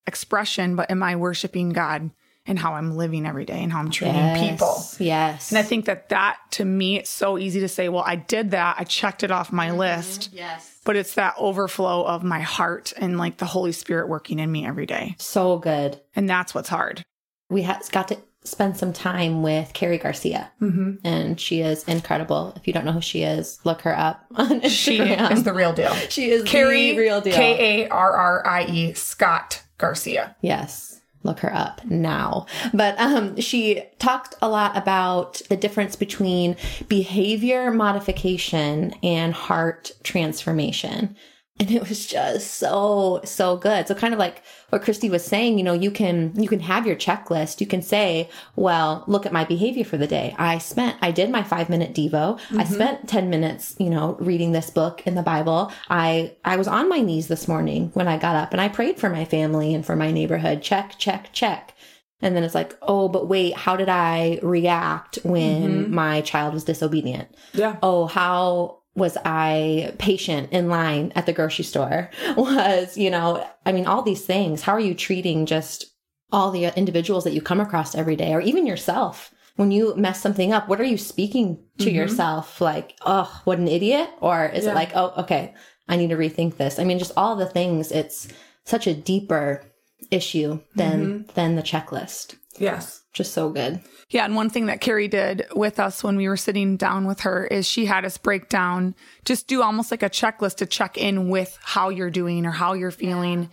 expression, 0.07 0.77
but 0.77 0.91
am 0.91 1.03
I 1.03 1.17
worshiping 1.17 1.71
God 1.71 2.11
and 2.49 2.59
how 2.59 2.75
I'm 2.75 2.97
living 2.97 3.25
every 3.27 3.45
day 3.45 3.63
and 3.63 3.71
how 3.71 3.79
I'm 3.79 3.91
treating 3.91 4.17
Yes. 4.17 4.51
people? 4.51 4.85
Yes. 5.07 5.51
And 5.53 5.59
I 5.59 5.63
think 5.63 5.85
that 5.85 6.09
that 6.09 6.39
to 6.53 6.65
me, 6.65 6.97
it's 6.99 7.11
so 7.11 7.39
easy 7.39 7.61
to 7.61 7.69
say, 7.69 7.89
well, 7.89 8.03
I 8.05 8.17
did 8.17 8.51
that. 8.51 8.77
I 8.79 8.85
checked 8.85 9.23
it 9.23 9.31
off 9.31 9.53
my 9.53 9.71
list, 9.71 10.31
yes. 10.33 10.81
but 10.85 10.97
it's 10.97 11.15
that 11.15 11.35
overflow 11.39 12.03
of 12.05 12.25
my 12.25 12.41
heart 12.41 12.93
and 12.97 13.19
like 13.19 13.37
the 13.37 13.47
Holy 13.47 13.71
Spirit 13.73 14.09
working 14.09 14.41
in 14.41 14.51
me 14.51 14.67
every 14.67 14.87
day. 14.87 15.15
So 15.19 15.59
good. 15.59 16.01
And 16.17 16.29
that's 16.29 16.55
what's 16.55 16.69
hard. 16.69 17.03
We 17.51 17.63
ha- 17.63 17.81
got 17.93 18.09
to 18.09 18.19
spend 18.45 18.77
some 18.79 18.95
time 18.95 19.43
with 19.43 19.73
Carrie 19.75 19.99
Garcia, 19.99 20.51
Mm-hmm. 20.63 21.07
and 21.07 21.39
she 21.39 21.61
is 21.61 21.85
incredible. 21.85 22.55
If 22.57 22.67
you 22.67 22.73
don't 22.73 22.87
know 22.87 22.93
who 22.93 23.01
she 23.03 23.23
is, 23.23 23.59
look 23.65 23.83
her 23.83 23.95
up 23.99 24.25
on 24.35 24.63
Instagram. 24.63 24.71
She 24.71 24.99
is 25.35 25.43
the 25.43 25.53
real 25.53 25.73
deal. 25.75 25.93
she 26.09 26.31
is 26.31 26.45
Carrie, 26.45 26.93
the 26.93 26.99
real 26.99 27.21
deal. 27.21 27.35
K 27.35 27.83
A 27.85 27.89
R 27.89 28.13
R 28.13 28.47
I 28.47 28.65
E, 28.65 28.93
Scott 28.95 29.63
Garcia. 29.77 30.35
Yes. 30.41 30.98
Look 31.25 31.41
her 31.41 31.53
up 31.53 31.85
now. 31.85 32.47
But 32.73 32.99
um, 32.99 33.41
she 33.41 33.83
talked 33.99 34.35
a 34.41 34.49
lot 34.49 34.77
about 34.77 35.43
the 35.49 35.57
difference 35.57 35.97
between 35.97 36.57
behavior 36.89 37.71
modification 37.71 38.95
and 39.03 39.35
heart 39.35 39.93
transformation. 40.05 41.17
And 41.61 41.73
it 41.73 41.89
was 41.89 42.07
just 42.07 42.55
so, 42.55 43.21
so 43.25 43.57
good. 43.57 43.89
So 43.89 43.95
kind 43.95 44.15
of 44.15 44.21
like 44.21 44.43
what 44.71 44.83
Christy 44.83 45.11
was 45.11 45.25
saying, 45.25 45.59
you 45.59 45.65
know, 45.65 45.73
you 45.73 45.91
can, 45.91 46.33
you 46.41 46.49
can 46.49 46.61
have 46.61 46.87
your 46.87 46.95
checklist. 46.95 47.61
You 47.61 47.67
can 47.67 47.83
say, 47.83 48.31
well, 48.55 49.03
look 49.09 49.27
at 49.27 49.33
my 49.33 49.45
behavior 49.45 49.85
for 49.85 49.97
the 49.97 50.07
day. 50.07 50.37
I 50.39 50.59
spent, 50.59 50.97
I 51.03 51.11
did 51.11 51.31
my 51.31 51.43
five 51.43 51.69
minute 51.69 51.95
Devo. 51.95 52.39
I 52.39 52.39
mm-hmm. 52.39 52.73
spent 52.73 53.09
10 53.09 53.29
minutes, 53.29 53.75
you 53.79 53.91
know, 53.91 54.17
reading 54.21 54.53
this 54.53 54.71
book 54.71 55.05
in 55.05 55.17
the 55.17 55.23
Bible. 55.23 55.73
I, 55.91 56.37
I 56.45 56.57
was 56.57 56.69
on 56.69 56.89
my 56.89 57.01
knees 57.01 57.27
this 57.27 57.49
morning 57.49 57.91
when 57.95 58.07
I 58.07 58.19
got 58.19 58.37
up 58.37 58.53
and 58.53 58.61
I 58.61 58.69
prayed 58.69 58.99
for 58.99 59.11
my 59.11 59.25
family 59.25 59.75
and 59.75 59.85
for 59.85 59.97
my 59.97 60.13
neighborhood. 60.13 60.63
Check, 60.63 60.95
check, 60.99 61.31
check. 61.33 61.75
And 62.21 62.35
then 62.35 62.43
it's 62.43 62.55
like, 62.55 62.77
oh, 62.83 63.09
but 63.09 63.29
wait, 63.29 63.55
how 63.55 63.77
did 63.77 63.89
I 63.89 64.41
react 64.43 65.19
when 65.23 65.85
mm-hmm. 65.85 65.95
my 65.95 66.21
child 66.23 66.53
was 66.55 66.65
disobedient? 66.65 67.29
Yeah. 67.53 67.77
oh, 67.83 68.07
how 68.07 68.78
was 68.99 69.17
I 69.25 69.95
patient 69.99 70.53
in 70.53 70.69
line 70.69 71.13
at 71.15 71.27
the 71.27 71.33
grocery 71.33 71.65
store? 71.65 72.11
Was, 72.37 72.97
you 72.97 73.11
know, 73.11 73.47
I 73.65 73.73
mean, 73.73 73.87
all 73.87 74.03
these 74.03 74.25
things. 74.25 74.63
How 74.63 74.73
are 74.73 74.81
you 74.81 74.95
treating 74.95 75.47
just 75.47 75.87
all 76.31 76.51
the 76.51 76.67
individuals 76.77 77.25
that 77.25 77.33
you 77.33 77.41
come 77.41 77.61
across 77.61 77.95
every 77.95 78.17
day 78.17 78.35
or 78.35 78.41
even 78.41 78.67
yourself? 78.67 79.33
When 79.57 79.71
you 79.71 79.95
mess 79.97 80.21
something 80.21 80.53
up, 80.53 80.69
what 80.69 80.81
are 80.81 80.85
you 80.85 80.99
speaking 80.99 81.59
to 81.79 81.87
mm-hmm. 81.87 81.97
yourself? 81.97 82.61
Like, 82.61 82.97
oh, 83.05 83.41
what 83.45 83.59
an 83.59 83.67
idiot? 83.67 84.11
Or 84.21 84.47
is 84.47 84.65
Yeah. 84.65 84.73
it 84.73 84.75
like, 84.75 84.95
oh, 84.95 85.13
okay, 85.19 85.55
I 85.89 85.97
need 85.97 86.11
to 86.11 86.17
rethink 86.17 86.57
this? 86.57 86.79
I 86.79 86.85
mean, 86.85 86.99
just 86.99 87.13
all 87.17 87.35
the 87.35 87.47
things. 87.47 87.91
It's 87.91 88.29
such 88.65 88.87
a 88.87 88.95
deeper 88.95 89.65
issue 90.11 90.61
than 90.77 91.07
mm-hmm. 91.07 91.33
than 91.35 91.57
the 91.57 91.63
checklist. 91.63 92.37
Yes. 92.61 93.03
Just 93.13 93.33
so 93.33 93.51
good. 93.51 93.81
Yeah, 94.11 94.25
and 94.25 94.37
one 94.37 94.49
thing 94.49 94.67
that 94.67 94.81
Carrie 94.81 95.09
did 95.09 95.47
with 95.55 95.79
us 95.79 96.03
when 96.03 96.17
we 96.17 96.29
were 96.29 96.37
sitting 96.37 96.77
down 96.77 97.07
with 97.07 97.21
her 97.21 97.47
is 97.47 97.67
she 97.67 97.85
had 97.85 98.05
us 98.05 98.17
break 98.17 98.49
down, 98.49 98.95
just 99.25 99.49
do 99.49 99.63
almost 99.63 99.91
like 99.91 100.03
a 100.03 100.11
checklist 100.11 100.57
to 100.57 100.67
check 100.67 100.97
in 100.97 101.29
with 101.29 101.59
how 101.63 101.91
you're 101.91 102.11
doing 102.11 102.47
or 102.47 102.51
how 102.51 102.73
you're 102.73 102.91
feeling. 102.91 103.51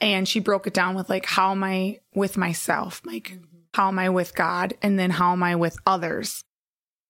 And 0.00 0.28
she 0.28 0.40
broke 0.40 0.66
it 0.66 0.74
down 0.74 0.94
with 0.94 1.08
like, 1.08 1.24
how 1.24 1.52
am 1.52 1.64
I 1.64 2.00
with 2.14 2.36
myself? 2.36 3.00
Like, 3.04 3.38
how 3.72 3.88
am 3.88 3.98
I 3.98 4.10
with 4.10 4.34
God? 4.34 4.74
And 4.82 4.98
then 4.98 5.10
how 5.10 5.32
am 5.32 5.42
I 5.42 5.56
with 5.56 5.78
others? 5.86 6.42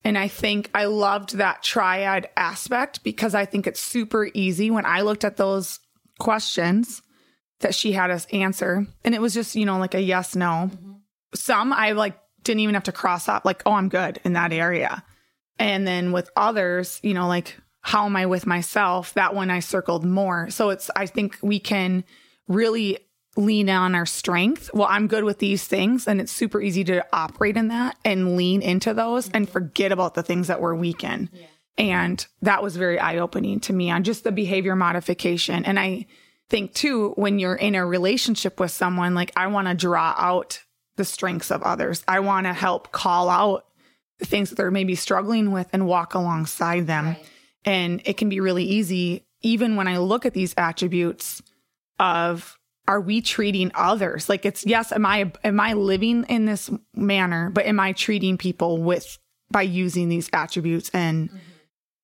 And 0.04 0.18
I 0.18 0.28
think 0.28 0.70
I 0.74 0.84
loved 0.84 1.36
that 1.36 1.62
triad 1.62 2.28
aspect 2.36 3.02
because 3.02 3.34
I 3.34 3.46
think 3.46 3.66
it's 3.66 3.80
super 3.80 4.28
easy 4.34 4.70
when 4.70 4.84
I 4.84 5.00
looked 5.00 5.24
at 5.24 5.38
those 5.38 5.80
questions 6.18 7.02
that 7.60 7.74
she 7.74 7.92
had 7.92 8.10
us 8.10 8.26
answer. 8.32 8.86
And 9.04 9.14
it 9.14 9.20
was 9.22 9.34
just, 9.34 9.56
you 9.56 9.64
know, 9.64 9.78
like 9.78 9.94
a 9.94 10.00
yes, 10.00 10.36
no. 10.36 10.70
Mm-hmm. 10.70 10.92
Some 11.34 11.72
I 11.72 11.92
like 11.92 12.18
didn't 12.42 12.60
even 12.60 12.74
have 12.74 12.84
to 12.84 12.92
cross 12.92 13.28
off, 13.28 13.44
like, 13.44 13.62
oh, 13.66 13.72
I'm 13.72 13.88
good 13.88 14.20
in 14.24 14.34
that 14.34 14.52
area. 14.52 15.02
And 15.58 15.86
then 15.86 16.12
with 16.12 16.30
others, 16.36 17.00
you 17.02 17.14
know, 17.14 17.26
like, 17.26 17.56
how 17.80 18.06
am 18.06 18.16
I 18.16 18.26
with 18.26 18.46
myself? 18.46 19.14
That 19.14 19.34
one 19.34 19.50
I 19.50 19.60
circled 19.60 20.04
more. 20.04 20.50
So 20.50 20.70
it's, 20.70 20.90
I 20.96 21.06
think 21.06 21.38
we 21.42 21.58
can 21.60 22.04
really 22.48 22.98
lean 23.36 23.68
on 23.68 23.94
our 23.94 24.06
strength. 24.06 24.70
Well, 24.72 24.88
I'm 24.90 25.06
good 25.06 25.24
with 25.24 25.38
these 25.38 25.64
things. 25.66 26.06
And 26.06 26.20
it's 26.20 26.32
super 26.32 26.60
easy 26.60 26.84
to 26.84 27.04
operate 27.12 27.56
in 27.56 27.68
that 27.68 27.96
and 28.04 28.36
lean 28.36 28.62
into 28.62 28.94
those 28.94 29.30
and 29.30 29.48
forget 29.48 29.92
about 29.92 30.14
the 30.14 30.22
things 30.22 30.48
that 30.48 30.60
we're 30.60 30.74
weak 30.74 31.04
in. 31.04 31.28
And 31.76 32.24
that 32.42 32.62
was 32.62 32.76
very 32.76 32.98
eye 32.98 33.18
opening 33.18 33.60
to 33.60 33.72
me 33.72 33.90
on 33.90 34.04
just 34.04 34.24
the 34.24 34.32
behavior 34.32 34.76
modification. 34.76 35.64
And 35.64 35.78
I 35.78 36.06
think 36.48 36.74
too, 36.74 37.10
when 37.16 37.38
you're 37.38 37.56
in 37.56 37.74
a 37.74 37.84
relationship 37.84 38.60
with 38.60 38.70
someone, 38.70 39.14
like 39.14 39.32
I 39.36 39.48
want 39.48 39.68
to 39.68 39.74
draw 39.74 40.14
out 40.16 40.62
the 40.96 41.04
strengths 41.04 41.50
of 41.50 41.62
others. 41.62 42.04
I 42.06 42.20
want 42.20 42.46
to 42.46 42.52
help 42.52 42.92
call 42.92 43.28
out 43.28 43.66
the 44.18 44.26
things 44.26 44.50
that 44.50 44.56
they're 44.56 44.70
maybe 44.70 44.94
struggling 44.94 45.50
with 45.50 45.68
and 45.72 45.86
walk 45.86 46.14
alongside 46.14 46.86
them. 46.86 47.16
And 47.64 48.02
it 48.04 48.16
can 48.16 48.28
be 48.28 48.40
really 48.40 48.64
easy, 48.64 49.26
even 49.42 49.76
when 49.76 49.88
I 49.88 49.98
look 49.98 50.26
at 50.26 50.34
these 50.34 50.54
attributes 50.56 51.42
of 51.98 52.58
are 52.86 53.00
we 53.00 53.20
treating 53.20 53.70
others 53.74 54.28
like 54.28 54.44
it's 54.44 54.66
yes 54.66 54.92
am 54.92 55.06
i 55.06 55.30
am 55.42 55.60
i 55.60 55.72
living 55.72 56.24
in 56.28 56.44
this 56.44 56.70
manner 56.94 57.50
but 57.50 57.64
am 57.66 57.80
i 57.80 57.92
treating 57.92 58.36
people 58.36 58.82
with 58.82 59.18
by 59.50 59.62
using 59.62 60.08
these 60.08 60.28
attributes 60.32 60.90
and 60.92 61.28
mm-hmm. 61.28 61.38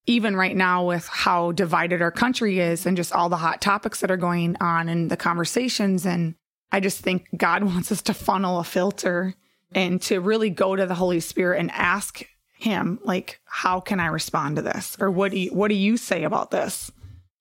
even 0.07 0.37
right 0.37 0.57
now 0.57 0.87
with 0.87 1.07
how 1.09 1.53
divided 1.53 2.01
our 2.01 2.11
country 2.11 2.61
is 2.61 2.87
and 2.87 2.97
just 2.97 3.13
all 3.13 3.29
the 3.29 3.37
hot 3.37 3.61
topics 3.61 4.01
that 4.01 4.11
are 4.11 4.17
going 4.17 4.57
on 4.61 4.89
and 4.89 5.11
the 5.11 5.17
conversations 5.17 6.07
and 6.07 6.35
i 6.73 6.81
just 6.81 7.01
think 7.01 7.27
god 7.37 7.63
wants 7.73 7.91
us 7.93 8.03
to 8.03 8.15
funnel 8.15 8.59
a 8.59 8.65
filter 8.65 9.35
and 9.73 10.03
to 10.03 10.21
really 10.21 10.51
go 10.51 10.75
to 10.75 10.87
the 10.87 10.95
holy 10.95 11.21
spirit 11.21 11.61
and 11.61 11.71
ask 11.71 12.23
him 12.53 12.99
like 13.05 13.41
how 13.45 13.81
can 13.81 13.99
i 14.01 14.07
respond 14.07 14.57
to 14.57 14.63
this? 14.63 14.97
Or 15.01 15.11
what 15.11 15.33
do 15.33 15.39
you 15.39 15.51
what 15.51 15.69
do 15.69 15.75
you 15.75 15.97
say 15.97 16.25
about 16.25 16.51
this? 16.51 16.91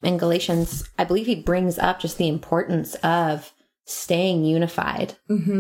In 0.02 0.18
Galatians, 0.18 0.88
I 0.98 1.04
believe 1.04 1.26
he 1.26 1.36
brings 1.36 1.78
up 1.78 2.00
just 2.00 2.18
the 2.18 2.30
importance 2.30 2.96
of 2.96 3.52
staying 3.84 4.46
unified 4.46 5.16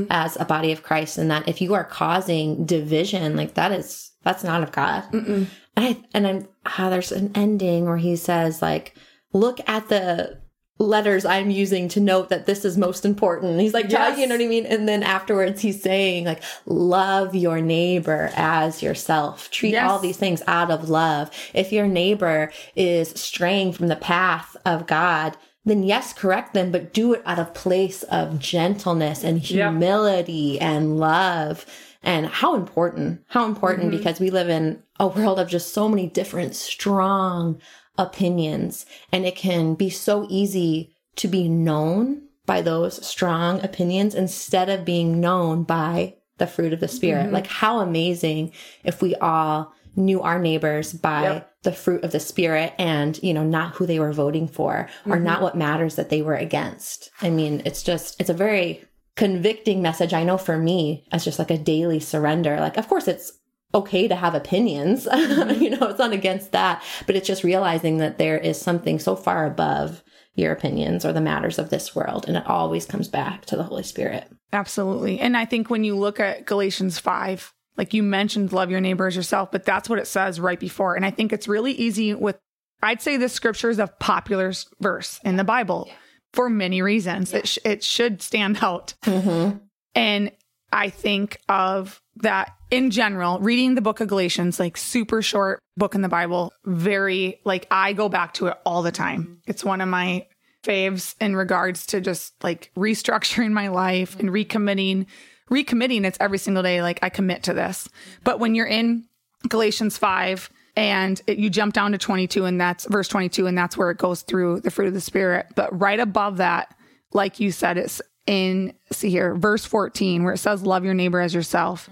as 0.09 0.37
a 0.39 0.45
body 0.45 0.71
of 0.71 0.83
Christ, 0.83 1.17
and 1.17 1.29
that 1.29 1.47
if 1.49 1.59
you 1.61 1.73
are 1.73 1.83
causing 1.83 2.65
division, 2.65 3.35
like 3.35 3.55
that 3.55 3.73
is 3.73 4.11
that's 4.23 4.43
not 4.43 4.63
of 4.63 4.71
God. 4.71 5.03
And 5.13 5.47
I 5.75 6.03
and 6.13 6.25
I'm 6.25 6.47
ah, 6.65 6.89
there's 6.89 7.11
an 7.11 7.31
ending 7.35 7.85
where 7.85 7.97
he 7.97 8.15
says 8.15 8.61
like, 8.61 8.95
look 9.33 9.59
at 9.67 9.89
the 9.89 10.39
letters 10.79 11.25
I'm 11.25 11.51
using 11.51 11.89
to 11.89 11.99
note 11.99 12.29
that 12.29 12.45
this 12.45 12.63
is 12.63 12.77
most 12.77 13.05
important. 13.05 13.59
He's 13.59 13.73
like, 13.73 13.91
Yes. 13.91 14.17
you 14.17 14.25
know 14.25 14.35
what 14.35 14.43
I 14.43 14.47
mean? 14.47 14.65
And 14.65 14.87
then 14.87 15.03
afterwards 15.03 15.61
he's 15.61 15.81
saying 15.81 16.25
like, 16.25 16.41
love 16.65 17.35
your 17.35 17.61
neighbor 17.61 18.31
as 18.35 18.81
yourself. 18.81 19.51
Treat 19.51 19.73
Yes. 19.73 19.89
all 19.89 19.99
these 19.99 20.17
things 20.17 20.41
out 20.47 20.71
of 20.71 20.89
love. 20.89 21.29
If 21.53 21.73
your 21.73 21.87
neighbor 21.87 22.51
is 22.75 23.09
straying 23.09 23.73
from 23.73 23.87
the 23.87 23.97
path 23.97 24.55
of 24.65 24.87
God, 24.87 25.35
then 25.65 25.83
yes, 25.83 26.13
correct 26.13 26.53
them, 26.53 26.71
but 26.71 26.93
do 26.93 27.13
it 27.13 27.21
out 27.25 27.37
of 27.39 27.53
place 27.53 28.03
of 28.03 28.39
gentleness 28.39 29.23
and 29.23 29.39
humility 29.39 30.59
and 30.59 30.97
love. 30.97 31.65
And 32.01 32.27
how 32.27 32.55
important, 32.55 33.21
how 33.27 33.45
important 33.45 33.89
mm-hmm. 33.89 33.97
because 33.97 34.21
we 34.21 34.29
live 34.29 34.47
in 34.47 34.81
a 35.01 35.07
world 35.07 35.37
of 35.37 35.49
just 35.49 35.73
so 35.73 35.89
many 35.89 36.07
different 36.07 36.55
strong 36.55 37.59
opinions 37.99 38.85
and 39.11 39.25
it 39.25 39.35
can 39.35 39.75
be 39.75 39.89
so 39.89 40.25
easy 40.29 40.95
to 41.17 41.27
be 41.27 41.47
known 41.47 42.23
by 42.45 42.61
those 42.61 43.05
strong 43.05 43.63
opinions 43.63 44.15
instead 44.15 44.69
of 44.69 44.85
being 44.85 45.19
known 45.19 45.63
by 45.63 46.15
the 46.37 46.47
fruit 46.47 46.73
of 46.73 46.79
the 46.79 46.87
spirit. 46.87 47.25
Mm-hmm. 47.25 47.33
Like 47.33 47.47
how 47.47 47.79
amazing 47.79 48.53
if 48.83 49.01
we 49.01 49.13
all 49.15 49.73
knew 49.95 50.21
our 50.21 50.39
neighbors 50.39 50.93
by 50.93 51.23
Yep. 51.23 51.51
the 51.63 51.71
fruit 51.73 52.03
of 52.03 52.11
the 52.11 52.19
spirit 52.19 52.73
and, 52.79 53.21
you 53.21 53.33
know, 53.33 53.43
not 53.43 53.75
who 53.75 53.85
they 53.85 53.99
were 53.99 54.13
voting 54.13 54.47
for 54.47 54.87
or 55.05 55.15
mm-hmm. 55.15 55.23
not 55.23 55.41
what 55.41 55.57
matters 55.57 55.95
that 55.95 56.09
they 56.09 56.21
were 56.21 56.35
against. 56.35 57.11
I 57.21 57.29
mean, 57.29 57.61
it's 57.65 57.83
just, 57.83 58.19
it's 58.19 58.29
a 58.29 58.33
very 58.33 58.83
convicting 59.15 59.81
message. 59.81 60.13
I 60.13 60.23
know 60.23 60.37
for 60.37 60.57
me, 60.57 61.05
as 61.11 61.25
just 61.25 61.39
like 61.39 61.51
a 61.51 61.57
daily 61.57 61.99
surrender. 61.99 62.59
Like, 62.59 62.77
of 62.77 62.87
course, 62.87 63.07
it's 63.07 63.33
okay 63.73 64.07
to 64.07 64.15
have 64.15 64.35
opinions. 64.35 65.07
Mm-hmm. 65.19 65.61
you 65.61 65.69
know, 65.69 65.87
it's 65.87 65.99
not 65.99 66.11
against 66.13 66.51
that, 66.53 66.83
but 67.05 67.15
it's 67.15 67.27
just 67.27 67.43
realizing 67.43 67.97
that 67.97 68.17
there 68.17 68.37
is 68.37 68.59
something 68.59 68.99
so 68.99 69.15
far 69.15 69.45
above 69.45 70.03
your 70.33 70.51
opinions 70.51 71.05
or 71.05 71.13
the 71.13 71.21
matters 71.21 71.59
of 71.59 71.69
this 71.69 71.95
world. 71.95 72.25
And 72.27 72.37
it 72.37 72.47
always 72.47 72.85
comes 72.85 73.07
back 73.07 73.45
to 73.47 73.55
the 73.55 73.63
Holy 73.63 73.83
Spirit. 73.83 74.27
Absolutely. 74.53 75.19
And 75.19 75.35
I 75.37 75.45
think 75.45 75.69
when 75.69 75.83
you 75.83 75.95
look 75.95 76.19
at 76.19 76.45
Galatians 76.45 76.99
5, 76.99 77.53
Like 77.77 77.93
you 77.93 78.03
mentioned, 78.03 78.51
love 78.51 78.69
your 78.71 78.81
neighbor 78.81 79.07
as 79.07 79.15
yourself, 79.15 79.51
but 79.51 79.63
that's 79.63 79.87
what 79.87 79.99
it 79.99 80.07
says 80.07 80.39
right 80.39 80.59
before. 80.59 80.95
And 80.95 81.05
I 81.05 81.11
think 81.11 81.31
it's 81.31 81.47
really 81.47 81.71
easy 81.71 82.13
with, 82.13 82.37
I'd 82.83 83.01
say 83.01 83.15
this 83.17 83.31
scripture 83.33 83.69
is 83.69 83.79
a 83.79 83.87
popular 83.99 84.51
verse 84.81 85.19
in 85.23 85.37
the 85.37 85.45
Bible 85.45 85.89
for 86.33 86.49
many 86.49 86.81
reasons. 86.81 87.33
It, 87.33 87.47
sh- 87.47 87.59
it 87.63 87.83
should 87.83 88.21
stand 88.21 88.59
out. 88.61 88.95
Mm-hmm. 89.03 89.57
And 89.95 90.31
I 90.73 90.89
think 90.89 91.39
of 91.47 92.01
that 92.21 92.55
in 92.71 92.91
general, 92.91 93.39
reading 93.39 93.75
the 93.75 93.81
book 93.81 93.99
of 93.99 94.07
Galatians, 94.07 94.59
like 94.59 94.77
super 94.77 95.21
short 95.21 95.59
book 95.77 95.95
in 95.95 96.01
the 96.01 96.09
Bible, 96.09 96.53
very 96.65 97.39
like 97.45 97.67
I 97.71 97.93
go 97.93 98.09
back 98.09 98.33
to 98.35 98.47
it 98.47 98.57
all 98.65 98.81
the 98.83 98.91
time. 98.91 99.41
It's 99.47 99.63
one 99.63 99.81
of 99.81 99.87
my 99.87 100.27
faves 100.63 101.15
in 101.19 101.35
regards 101.35 101.85
to 101.87 102.01
just 102.01 102.33
like 102.43 102.71
restructuring 102.75 103.51
my 103.51 103.69
life 103.69 104.19
and 104.19 104.29
recommitting. 104.29 105.05
Recommitting, 105.49 106.05
it's 106.05 106.17
every 106.21 106.37
single 106.37 106.61
day, 106.61 106.81
like 106.81 106.99
I 107.01 107.09
commit 107.09 107.43
to 107.43 107.53
this. 107.53 107.89
But 108.23 108.39
when 108.39 108.53
you're 108.53 108.67
in 108.67 109.05
Galatians 109.47 109.97
5 109.97 110.49
and 110.75 111.19
it, 111.25 111.39
you 111.39 111.49
jump 111.49 111.73
down 111.73 111.91
to 111.93 111.97
22, 111.97 112.45
and 112.45 112.61
that's 112.61 112.85
verse 112.85 113.07
22, 113.07 113.47
and 113.47 113.57
that's 113.57 113.75
where 113.75 113.89
it 113.89 113.97
goes 113.97 114.21
through 114.21 114.59
the 114.61 114.69
fruit 114.69 114.87
of 114.87 114.93
the 114.93 115.01
Spirit. 115.01 115.47
But 115.55 115.77
right 115.77 115.99
above 115.99 116.37
that, 116.37 116.75
like 117.13 117.39
you 117.39 117.51
said, 117.51 117.77
it's 117.77 118.01
in, 118.27 118.73
see 118.91 119.09
here, 119.09 119.33
verse 119.35 119.65
14, 119.65 120.23
where 120.23 120.33
it 120.33 120.37
says, 120.37 120.61
Love 120.61 120.85
your 120.85 120.93
neighbor 120.93 121.19
as 121.19 121.33
yourself. 121.33 121.89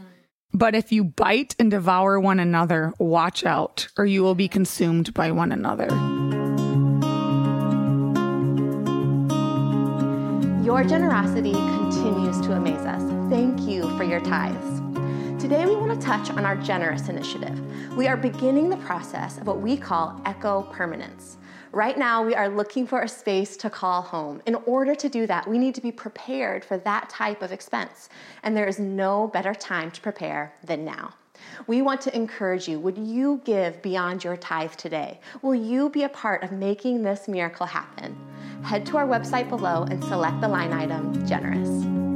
But 0.53 0.75
if 0.75 0.91
you 0.91 1.03
bite 1.03 1.55
and 1.59 1.69
devour 1.69 2.19
one 2.19 2.39
another, 2.39 2.93
watch 2.99 3.45
out, 3.45 3.89
or 3.97 4.05
you 4.05 4.23
will 4.23 4.35
be 4.35 4.47
consumed 4.47 5.13
by 5.13 5.31
one 5.31 5.51
another. 5.51 5.87
Your 10.63 10.83
generosity 10.83 11.53
continues 11.53 12.41
to 12.41 12.53
amaze 12.53 12.79
us. 12.79 13.01
Thank 13.29 13.61
you 13.61 13.95
for 13.97 14.03
your 14.03 14.19
tithes. 14.21 14.81
Today, 15.41 15.65
we 15.65 15.75
want 15.75 15.99
to 15.99 16.05
touch 16.05 16.29
on 16.31 16.45
our 16.45 16.55
generous 16.55 17.09
initiative. 17.09 17.95
We 17.95 18.07
are 18.07 18.17
beginning 18.17 18.69
the 18.69 18.77
process 18.77 19.37
of 19.37 19.47
what 19.47 19.61
we 19.61 19.77
call 19.77 20.21
echo 20.25 20.63
permanence. 20.63 21.37
Right 21.71 21.97
now, 21.97 22.23
we 22.23 22.33
are 22.33 22.49
looking 22.49 22.87
for 22.87 23.01
a 23.01 23.07
space 23.07 23.57
to 23.57 23.69
call 23.69 24.01
home. 24.01 24.41
In 24.45 24.55
order 24.65 24.95
to 24.95 25.09
do 25.09 25.27
that, 25.27 25.47
we 25.47 25.57
need 25.57 25.75
to 25.75 25.81
be 25.81 25.91
prepared 25.91 26.63
for 26.63 26.77
that 26.77 27.09
type 27.09 27.41
of 27.41 27.51
expense. 27.51 28.09
And 28.43 28.55
there 28.55 28.67
is 28.67 28.79
no 28.79 29.27
better 29.27 29.53
time 29.53 29.91
to 29.91 30.01
prepare 30.01 30.53
than 30.63 30.85
now. 30.85 31.13
We 31.67 31.81
want 31.81 32.01
to 32.01 32.15
encourage 32.15 32.67
you. 32.67 32.79
Would 32.79 32.97
you 32.97 33.41
give 33.43 33.81
beyond 33.81 34.23
your 34.23 34.37
tithe 34.37 34.73
today? 34.73 35.19
Will 35.41 35.55
you 35.55 35.89
be 35.89 36.03
a 36.03 36.09
part 36.09 36.43
of 36.43 36.51
making 36.51 37.03
this 37.03 37.27
miracle 37.27 37.65
happen? 37.65 38.17
Head 38.63 38.85
to 38.87 38.97
our 38.97 39.07
website 39.07 39.49
below 39.49 39.83
and 39.83 40.03
select 40.03 40.41
the 40.41 40.47
line 40.47 40.73
item 40.73 41.27
Generous. 41.27 42.06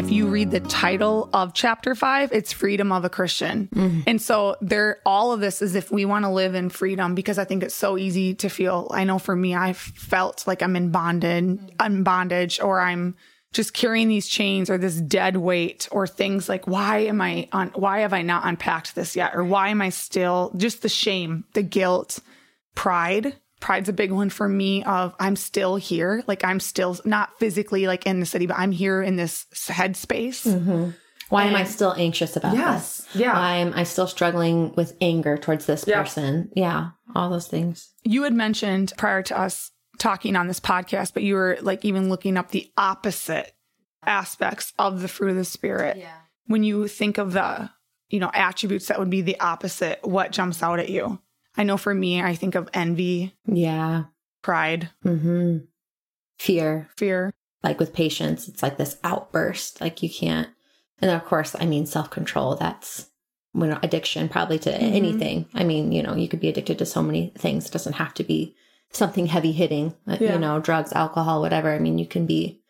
If 0.00 0.10
you 0.10 0.28
read 0.28 0.50
the 0.50 0.60
title 0.60 1.28
of 1.34 1.52
chapter 1.52 1.94
five, 1.94 2.32
it's 2.32 2.52
freedom 2.52 2.90
of 2.90 3.04
a 3.04 3.10
Christian. 3.10 3.68
Mm-hmm. 3.74 4.00
And 4.06 4.20
so 4.20 4.56
there, 4.62 4.98
all 5.04 5.32
of 5.32 5.40
this 5.40 5.60
is 5.60 5.74
if 5.74 5.92
we 5.92 6.06
want 6.06 6.24
to 6.24 6.30
live 6.30 6.54
in 6.54 6.70
freedom, 6.70 7.14
because 7.14 7.38
I 7.38 7.44
think 7.44 7.62
it's 7.62 7.74
so 7.74 7.98
easy 7.98 8.34
to 8.36 8.48
feel, 8.48 8.90
I 8.92 9.04
know 9.04 9.18
for 9.18 9.36
me, 9.36 9.54
I 9.54 9.74
felt 9.74 10.46
like 10.46 10.62
I'm 10.62 10.74
in 10.74 10.90
bondage, 10.90 11.60
I'm 11.78 12.02
bondage, 12.02 12.60
or 12.60 12.80
I'm 12.80 13.14
just 13.52 13.74
carrying 13.74 14.08
these 14.08 14.26
chains 14.26 14.70
or 14.70 14.78
this 14.78 14.96
dead 14.96 15.36
weight 15.36 15.86
or 15.90 16.06
things 16.06 16.48
like, 16.48 16.66
why 16.66 17.00
am 17.00 17.20
I 17.20 17.48
on, 17.52 17.68
why 17.74 18.00
have 18.00 18.14
I 18.14 18.22
not 18.22 18.46
unpacked 18.46 18.94
this 18.94 19.14
yet? 19.14 19.34
Or 19.34 19.44
why 19.44 19.68
am 19.68 19.82
I 19.82 19.90
still 19.90 20.50
just 20.56 20.80
the 20.80 20.88
shame, 20.88 21.44
the 21.52 21.62
guilt, 21.62 22.20
pride 22.74 23.36
pride's 23.60 23.88
a 23.88 23.92
big 23.92 24.10
one 24.10 24.30
for 24.30 24.48
me 24.48 24.82
of 24.84 25.14
i'm 25.20 25.36
still 25.36 25.76
here 25.76 26.22
like 26.26 26.42
i'm 26.44 26.58
still 26.60 26.98
not 27.04 27.38
physically 27.38 27.86
like 27.86 28.06
in 28.06 28.18
the 28.20 28.26
city 28.26 28.46
but 28.46 28.58
i'm 28.58 28.72
here 28.72 29.02
in 29.02 29.16
this 29.16 29.46
headspace 29.68 30.46
mm-hmm. 30.46 30.90
Why 31.28 31.44
am 31.44 31.54
I 31.54 31.62
still 31.62 31.92
anxious 31.96 32.34
about 32.34 32.56
Yes. 32.56 33.02
this? 33.12 33.14
Yeah. 33.20 33.34
Why 33.34 33.58
am 33.58 33.72
I 33.76 33.84
still 33.84 34.08
struggling 34.08 34.72
with 34.74 34.96
anger 35.00 35.38
towards 35.38 35.64
this 35.64 35.84
Yeah. 35.86 36.02
person? 36.02 36.50
Yeah. 36.56 36.88
All 37.14 37.30
those 37.30 37.46
things. 37.46 37.88
you 38.02 38.24
had 38.24 38.32
mentioned 38.32 38.92
prior 38.98 39.22
to 39.22 39.38
us 39.38 39.70
talking 39.98 40.34
on 40.34 40.48
this 40.48 40.58
podcast 40.58 41.14
but 41.14 41.22
you 41.22 41.34
were 41.36 41.56
like 41.60 41.84
even 41.84 42.08
looking 42.08 42.36
up 42.36 42.50
the 42.50 42.68
opposite 42.76 43.52
aspects 44.04 44.72
of 44.78 45.02
the 45.02 45.08
fruit 45.08 45.30
of 45.30 45.36
the 45.36 45.44
spirit 45.44 45.98
yeah. 45.98 46.16
when 46.46 46.64
you 46.64 46.88
think 46.88 47.18
of 47.18 47.32
the 47.32 47.70
you 48.08 48.18
know 48.18 48.30
attributes 48.34 48.86
that 48.88 48.98
would 48.98 49.10
be 49.10 49.20
the 49.22 49.38
opposite 49.40 50.00
what 50.02 50.32
jumps 50.32 50.62
out 50.62 50.78
at 50.80 50.88
you 50.88 51.20
i 51.56 51.62
know 51.64 51.76
for 51.76 51.94
me 51.94 52.22
i 52.22 52.34
think 52.34 52.54
of 52.54 52.68
envy 52.74 53.34
Yeah. 53.46 54.04
pride 54.42 54.90
hmm 55.02 55.58
Fear. 56.38 56.88
fear 56.96 57.30
Like 57.62 57.78
with 57.78 57.92
patience, 57.92 58.48
it's 58.48 58.62
like 58.62 58.78
this 58.78 58.96
outburst. 59.04 59.80
Like 59.82 60.02
you 60.02 60.08
can't. 60.08 60.48
And 61.02 61.10
of 61.10 61.22
course, 61.26 61.54
I 61.58 61.66
mean, 61.66 61.84
self 61.84 62.08
control. 62.08 62.56
That's 62.56 63.10
when 63.52 63.72
addiction 63.82 64.30
probably 64.30 64.58
to 64.60 64.70
Mm-hmm. 64.70 64.94
anything. 64.94 65.46
I 65.52 65.64
mean, 65.64 65.92
you 65.92 66.02
know, 66.02 66.14
you 66.14 66.28
could 66.28 66.40
be 66.40 66.48
addicted 66.48 66.78
to 66.78 66.86
so 66.86 67.02
many 67.02 67.32
things. 67.36 67.66
It 67.66 67.72
doesn't 67.72 67.94
have 68.00 68.14
to 68.14 68.24
be 68.24 68.56
something 68.92 69.26
heavy 69.26 69.52
hitting, 69.52 69.94
Yeah. 70.06 70.32
you 70.32 70.38
know, 70.38 70.60
drugs, 70.60 70.92
alcohol, 70.94 71.42
whatever. 71.42 71.70
I 71.74 71.78
mean, 71.78 71.98
you 71.98 72.06
can 72.06 72.24
be 72.24 72.62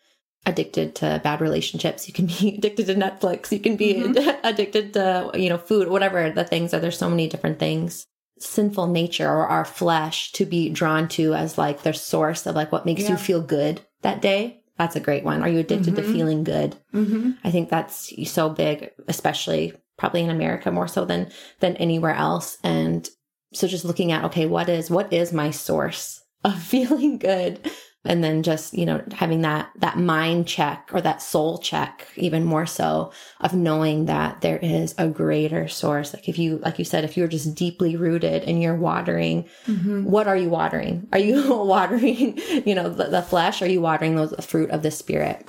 addicted 0.45 0.95
to 0.95 1.21
bad 1.23 1.39
relationships. 1.39 2.09
You 2.09 2.13
can 2.13 2.25
be 2.25 2.55
addicted 2.57 2.87
to 2.87 2.95
Netflix. 2.95 3.53
You 3.53 3.59
can 3.59 3.77
be 3.77 3.93
Mm-hmm. 4.03 4.39
addicted 4.45 4.91
to, 4.95 5.31
you 5.35 5.47
know, 5.47 5.57
food, 5.57 5.87
whatever 5.87 6.29
the 6.29 6.43
things 6.43 6.73
are. 6.73 6.79
There's 6.81 6.97
so 6.97 7.09
many 7.09 7.29
different 7.29 7.57
things. 7.59 8.05
Sinful 8.43 8.87
nature 8.87 9.27
or 9.29 9.47
our 9.47 9.65
flesh 9.65 10.31
to 10.33 10.45
be 10.45 10.69
drawn 10.69 11.07
to 11.09 11.33
as 11.33 11.57
like 11.57 11.83
their 11.83 11.93
source 11.93 12.45
of 12.45 12.55
like 12.55 12.71
what 12.71 12.85
makes 12.85 13.03
Yeah. 13.03 13.11
you 13.11 13.17
feel 13.17 13.41
good 13.41 13.81
that 14.01 14.21
day. 14.21 14.61
That's 14.77 14.95
a 14.95 14.99
great 14.99 15.23
one. 15.23 15.43
Are 15.43 15.49
you 15.49 15.59
addicted 15.59 15.95
to 15.95 16.03
feeling 16.03 16.43
good? 16.43 16.75
mm-hmm. 16.93 17.31
I 17.43 17.51
think 17.51 17.69
that's 17.69 18.11
so 18.31 18.49
big, 18.49 18.89
especially 19.07 19.73
probably 19.97 20.23
in 20.23 20.31
America 20.31 20.71
more 20.71 20.87
so 20.87 21.05
than 21.05 21.29
than 21.59 21.75
anywhere 21.77 22.15
else. 22.15 22.57
And 22.63 23.07
so 23.53 23.67
just 23.67 23.85
looking 23.85 24.11
at 24.11 24.25
okay, 24.25 24.47
what 24.47 24.69
is 24.69 24.89
what 24.89 25.13
is 25.13 25.31
my 25.33 25.51
source 25.51 26.23
of 26.43 26.59
feeling 26.73 27.19
good? 27.19 27.69
And 28.03 28.23
then 28.23 28.41
just, 28.41 28.73
you 28.73 28.85
know, 28.87 29.03
having 29.13 29.41
that 29.41 29.69
that 29.77 29.97
mind 29.97 30.47
check 30.47 30.89
or 30.91 31.01
that 31.01 31.21
soul 31.21 31.59
check, 31.59 32.07
even 32.15 32.43
more 32.43 32.65
so, 32.65 33.11
of 33.39 33.53
knowing 33.53 34.05
that 34.05 34.41
there 34.41 34.57
is 34.57 34.95
a 34.97 35.07
greater 35.07 35.67
source. 35.67 36.11
Like 36.13 36.27
if 36.27 36.39
you 36.39 36.57
like 36.59 36.79
you 36.79 36.85
said, 36.85 37.03
if 37.03 37.15
you're 37.15 37.27
just 37.27 37.53
deeply 37.53 37.95
rooted 37.95 38.43
and 38.43 38.61
you're 38.61 38.75
watering, 38.75 39.47
mm-hmm. 39.67 40.03
what 40.05 40.27
are 40.27 40.35
you 40.35 40.49
watering? 40.49 41.07
Are 41.13 41.19
you 41.19 41.53
watering, 41.63 42.39
you 42.65 42.73
know, 42.73 42.89
the, 42.89 43.05
the 43.05 43.21
flesh? 43.21 43.61
Are 43.61 43.69
you 43.69 43.81
watering 43.81 44.15
those 44.15 44.31
the 44.31 44.41
fruit 44.41 44.71
of 44.71 44.81
the 44.81 44.91
spirit? 44.91 45.47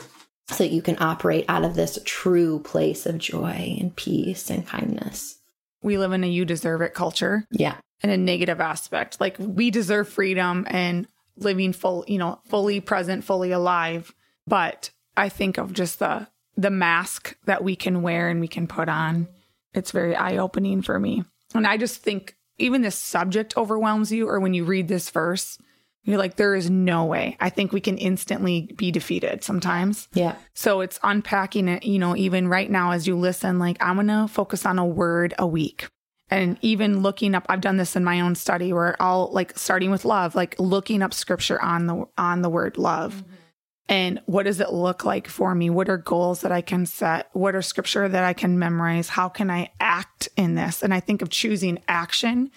so 0.49 0.65
that 0.65 0.73
you 0.73 0.83
can 0.83 0.97
operate 1.01 1.47
out 1.49 1.65
of 1.65 1.77
this 1.77 1.99
true 2.05 2.59
place 2.59 3.07
of 3.07 3.17
joy 3.17 3.77
and 3.81 3.95
peace 3.97 4.51
and 4.51 4.67
kindness. 4.67 5.39
we 5.83 5.97
live 5.97 6.13
in 6.13 6.25
a 6.25 6.27
you 6.27 6.45
deserve 6.45 6.83
it 6.83 6.93
culture 6.93 7.47
Yeah. 7.51 7.77
in 8.03 8.11
a 8.11 8.17
negative 8.19 8.61
aspect. 8.61 9.19
Like 9.21 9.37
we 9.39 9.71
deserve 9.71 10.09
freedom 10.09 10.67
and 10.69 11.07
living 11.37 11.73
full, 11.73 12.05
you 12.07 12.19
know, 12.19 12.41
fully 12.45 12.81
present, 12.81 13.25
fully 13.25 13.51
alive. 13.51 14.15
But 14.47 14.91
I 15.17 15.29
think 15.29 15.59
of 15.59 15.73
just 15.73 15.99
the 15.99 16.29
the 16.57 16.71
mask 16.71 17.37
that 17.47 17.65
we 17.65 17.75
can 17.75 18.03
wear 18.03 18.29
and 18.29 18.41
we 18.41 18.49
can 18.49 18.67
put 18.67 18.89
on. 18.89 19.29
It's 19.73 19.91
very 19.91 20.15
eye 20.15 20.37
opening 20.37 20.83
for 20.83 20.99
me. 20.99 21.25
And 21.55 21.67
I 21.67 21.77
just 21.77 22.03
think 22.03 22.37
even 22.59 22.83
this 22.83 22.97
subject 22.97 23.57
overwhelms 23.57 24.13
you, 24.13 24.29
or 24.29 24.39
when 24.39 24.55
you 24.55 24.65
read 24.65 24.89
this 24.89 25.11
verse, 25.11 25.59
you're 26.05 26.19
like, 26.19 26.37
there 26.37 26.55
is 26.55 26.69
no 26.69 27.05
way. 27.05 27.37
I 27.41 27.49
think 27.49 27.73
we 27.73 27.81
can 27.81 27.97
instantly 27.97 28.73
be 28.77 28.91
defeated 28.91 29.45
sometimes. 29.45 30.09
Yeah. 30.15 30.37
So 30.53 30.81
it's 30.81 30.99
unpacking 31.03 31.69
it, 31.69 31.85
you 31.85 31.99
know, 31.99 32.17
even 32.17 32.49
right 32.49 32.71
now 32.71 32.91
as 32.91 33.07
you 33.07 33.17
listen, 33.17 33.59
like 33.59 33.77
I'm 33.81 33.97
going 33.97 34.09
to 34.09 34.27
focus 34.27 34.67
on 34.67 34.79
a 34.79 34.85
word 34.85 35.33
a 35.39 35.47
week. 35.47 35.89
And 36.33 36.57
even 36.63 37.03
looking 37.03 37.35
up, 37.35 37.45
I've 37.51 37.61
done 37.61 37.77
this 37.77 37.95
in 37.95 38.05
my 38.05 38.23
own 38.23 38.37
study 38.37 38.73
where 38.73 38.97
I'll 38.99 39.31
like 39.33 39.59
starting 39.59 39.91
with 39.91 40.07
love, 40.07 40.35
like 40.35 40.59
looking 40.59 41.03
up 41.03 41.13
scripture 41.13 41.61
on 41.61 41.87
the 41.87 42.07
on 42.17 42.41
the 42.41 42.49
word 42.49 42.79
love. 42.79 43.13
Mm-hmm. 43.15 43.35
And 43.89 44.23
what 44.25 44.45
does 44.45 44.59
it 44.59 44.73
look 44.73 45.05
like 45.05 45.29
for 45.29 45.55
me? 45.55 45.69
What 45.69 45.91
are 45.91 45.99
goals 45.99 46.41
that 46.41 46.51
I 46.51 46.63
can 46.63 46.87
set? 46.87 47.29
What 47.35 47.55
are 47.55 47.61
scripture 47.61 48.09
that 48.09 48.25
I 48.25 48.33
can 48.33 48.59
memorize? 48.59 49.11
How 49.11 49.29
can 49.29 49.51
I 49.51 49.73
act 49.79 50.31
in 50.39 50.55
this? 50.55 50.83
And 50.83 50.95
I 50.95 51.01
think 51.01 51.21
of 51.21 51.29
choosing 51.29 51.81
action, 51.87 52.51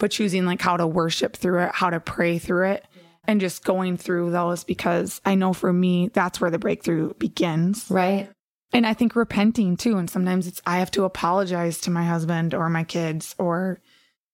but 0.00 0.10
choosing 0.10 0.44
like 0.44 0.60
how 0.60 0.76
to 0.76 0.86
worship 0.86 1.36
through 1.36 1.62
it, 1.62 1.70
how 1.72 1.90
to 1.90 2.00
pray 2.00 2.38
through 2.40 2.70
it, 2.72 2.84
and 3.28 3.40
just 3.40 3.62
going 3.62 3.98
through 3.98 4.32
those 4.32 4.64
because 4.64 5.20
I 5.24 5.36
know 5.36 5.52
for 5.52 5.72
me, 5.72 6.08
that's 6.08 6.40
where 6.40 6.50
the 6.50 6.58
breakthrough 6.58 7.14
begins. 7.14 7.86
Right. 7.88 8.28
And 8.72 8.86
I 8.86 8.94
think 8.94 9.14
repenting 9.14 9.76
too. 9.76 9.98
And 9.98 10.08
sometimes 10.08 10.46
it's, 10.46 10.62
I 10.66 10.78
have 10.78 10.90
to 10.92 11.04
apologize 11.04 11.80
to 11.82 11.90
my 11.90 12.04
husband 12.04 12.54
or 12.54 12.68
my 12.68 12.84
kids 12.84 13.34
or, 13.38 13.80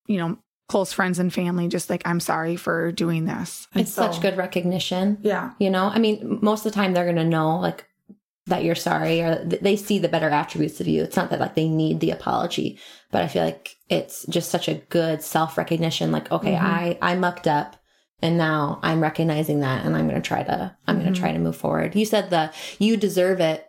you 0.07 0.19
know, 0.19 0.39
close 0.69 0.93
friends 0.93 1.19
and 1.19 1.33
family, 1.33 1.67
just 1.67 1.91
like, 1.91 2.03
I'm 2.07 2.21
sorry 2.21 2.57
for 2.57 2.93
doing 2.93 3.25
this. 3.25 3.67
And 3.73 3.83
It's 3.83 3.93
so- 3.93 4.03
such 4.03 4.21
good 4.21 4.37
recognition. 4.37 5.19
Yeah. 5.23 5.53
You 5.59 5.71
know, 5.71 5.87
I 5.87 5.99
mean, 5.99 6.39
most 6.43 6.65
of 6.65 6.73
the 6.73 6.77
time 6.77 6.93
they're 6.93 7.05
going 7.05 7.17
to 7.17 7.25
know 7.25 7.59
like 7.59 7.87
that 8.47 8.65
you're 8.65 8.75
sorry 8.75 9.21
or 9.21 9.45
th- 9.49 9.63
they 9.63 9.77
see 9.77 9.99
the 9.99 10.09
better 10.09 10.29
attributes 10.29 10.81
of 10.81 10.89
you. 10.89 11.03
It's 11.03 11.17
not 11.17 11.31
that 11.31 11.41
like 11.41 11.55
they 11.55 11.69
need 11.69 12.01
the 12.01 12.11
apology, 12.11 12.79
but 13.11 13.23
I 13.23 13.29
feel 13.29 13.45
like 13.45 13.77
it's 13.89 14.25
just 14.27 14.51
such 14.51 14.69
a 14.69 14.75
good 14.75 15.23
self 15.23 15.59
recognition. 15.59 16.13
Like, 16.13 16.31
okay, 16.31 16.55
mm-hmm. 16.55 16.67
I, 16.67 16.99
I 17.01 17.15
mucked 17.17 17.47
up. 17.47 17.77
And 18.21 18.37
now 18.37 18.81
I'm 18.83 19.01
recognizing 19.01 19.61
that 19.61 19.87
and 19.87 19.97
I'm 19.97 20.09
going 20.09 20.21
to 20.21 20.27
try 20.27 20.43
to, 20.43 20.77
I'm 20.89 20.97
going 20.97 21.07
to 21.07 21.13
mm-hmm. 21.13 21.23
try 21.23 21.33
to 21.33 21.39
move 21.39 21.57
forward. 21.57 21.95
You 21.95 22.05
said 22.05 22.31
the 22.31 22.53
you 22.81 22.97
deserve 22.97 23.41
it 23.41 23.68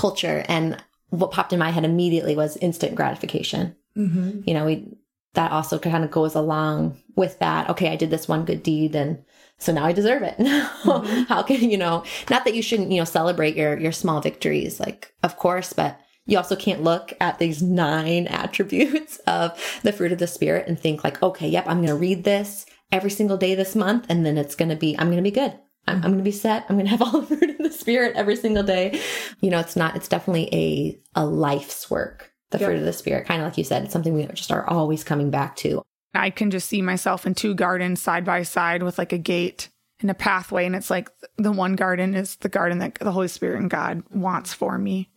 culture. 0.00 0.44
And 0.48 0.82
what 1.10 1.30
popped 1.30 1.52
in 1.52 1.58
my 1.58 1.70
head 1.70 1.84
immediately 1.84 2.34
was 2.34 2.56
instant 2.56 2.94
gratification. 2.94 3.76
Mm-hmm. 3.96 4.40
You 4.46 4.54
know, 4.54 4.64
we, 4.64 4.96
that 5.34 5.52
also 5.52 5.78
kind 5.78 6.04
of 6.04 6.10
goes 6.10 6.34
along 6.34 6.96
with 7.16 7.38
that. 7.40 7.68
Okay, 7.68 7.88
I 7.88 7.96
did 7.96 8.10
this 8.10 8.26
one 8.26 8.46
good 8.46 8.62
deed 8.62 8.94
and 8.94 9.22
so 9.58 9.74
now 9.74 9.84
I 9.84 9.92
deserve 9.92 10.22
it. 10.22 10.36
How 11.28 11.42
can, 11.42 11.70
you 11.70 11.76
know, 11.76 12.02
not 12.30 12.46
that 12.46 12.54
you 12.54 12.62
shouldn't, 12.62 12.90
you 12.90 12.98
know, 12.98 13.04
celebrate 13.04 13.56
your, 13.56 13.78
your 13.78 13.92
small 13.92 14.22
victories, 14.22 14.80
like, 14.80 15.12
of 15.22 15.36
course, 15.36 15.74
but 15.74 16.00
you 16.24 16.38
also 16.38 16.56
can't 16.56 16.82
look 16.82 17.12
at 17.20 17.38
these 17.38 17.60
nine 17.60 18.26
attributes 18.28 19.18
of 19.26 19.80
the 19.82 19.92
fruit 19.92 20.12
of 20.12 20.18
the 20.18 20.26
spirit 20.26 20.66
and 20.66 20.80
think 20.80 21.04
like, 21.04 21.22
okay, 21.22 21.46
yep, 21.46 21.66
I'm 21.66 21.78
going 21.78 21.88
to 21.88 21.94
read 21.94 22.24
this 22.24 22.64
every 22.90 23.10
single 23.10 23.36
day 23.36 23.54
this 23.54 23.76
month. 23.76 24.06
And 24.08 24.24
then 24.24 24.38
it's 24.38 24.54
going 24.54 24.70
to 24.70 24.76
be, 24.76 24.98
I'm 24.98 25.08
going 25.08 25.22
to 25.22 25.22
be 25.22 25.30
good. 25.30 25.58
I'm, 25.90 25.96
I'm 25.96 26.02
going 26.12 26.18
to 26.18 26.22
be 26.24 26.30
set. 26.32 26.64
I'm 26.68 26.76
going 26.76 26.86
to 26.86 26.90
have 26.90 27.02
all 27.02 27.20
the 27.20 27.36
fruit 27.36 27.50
of 27.50 27.58
the 27.58 27.70
spirit 27.70 28.16
every 28.16 28.36
single 28.36 28.62
day. 28.62 29.00
You 29.40 29.50
know, 29.50 29.58
it's 29.60 29.76
not, 29.76 29.96
it's 29.96 30.08
definitely 30.08 30.48
a, 30.54 30.98
a 31.20 31.24
life's 31.26 31.90
work. 31.90 32.32
The 32.50 32.58
Yep. 32.58 32.66
fruit 32.66 32.78
of 32.80 32.84
the 32.84 32.92
spirit, 32.92 33.26
kind 33.26 33.40
of 33.40 33.46
like 33.46 33.58
you 33.58 33.62
said, 33.64 33.84
it's 33.84 33.92
something 33.92 34.12
we 34.12 34.26
just 34.26 34.50
are 34.50 34.68
always 34.68 35.04
coming 35.04 35.30
back 35.30 35.54
to. 35.56 35.82
I 36.14 36.30
can 36.30 36.50
just 36.50 36.68
see 36.68 36.82
myself 36.82 37.24
in 37.24 37.36
two 37.36 37.54
gardens 37.54 38.02
side 38.02 38.24
by 38.24 38.42
side 38.42 38.82
with 38.82 38.98
like 38.98 39.12
a 39.12 39.18
gate 39.18 39.68
and 40.00 40.10
a 40.10 40.14
pathway. 40.14 40.66
And 40.66 40.74
it's 40.74 40.90
like 40.90 41.08
the 41.36 41.52
one 41.52 41.76
garden 41.76 42.14
is 42.14 42.34
the 42.36 42.48
garden 42.48 42.78
that 42.80 42.96
the 42.96 43.12
Holy 43.12 43.28
Spirit 43.28 43.60
and 43.60 43.70
God 43.70 44.02
wants 44.10 44.52
for 44.52 44.76
me 44.78 45.10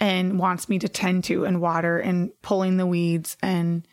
and 0.00 0.40
wants 0.40 0.68
me 0.68 0.80
to 0.80 0.88
tend 0.88 1.22
to 1.24 1.44
and 1.44 1.60
water 1.60 1.98
and 1.98 2.30
pulling 2.42 2.78
the 2.78 2.86
weeds. 2.86 3.36
And 3.42 3.86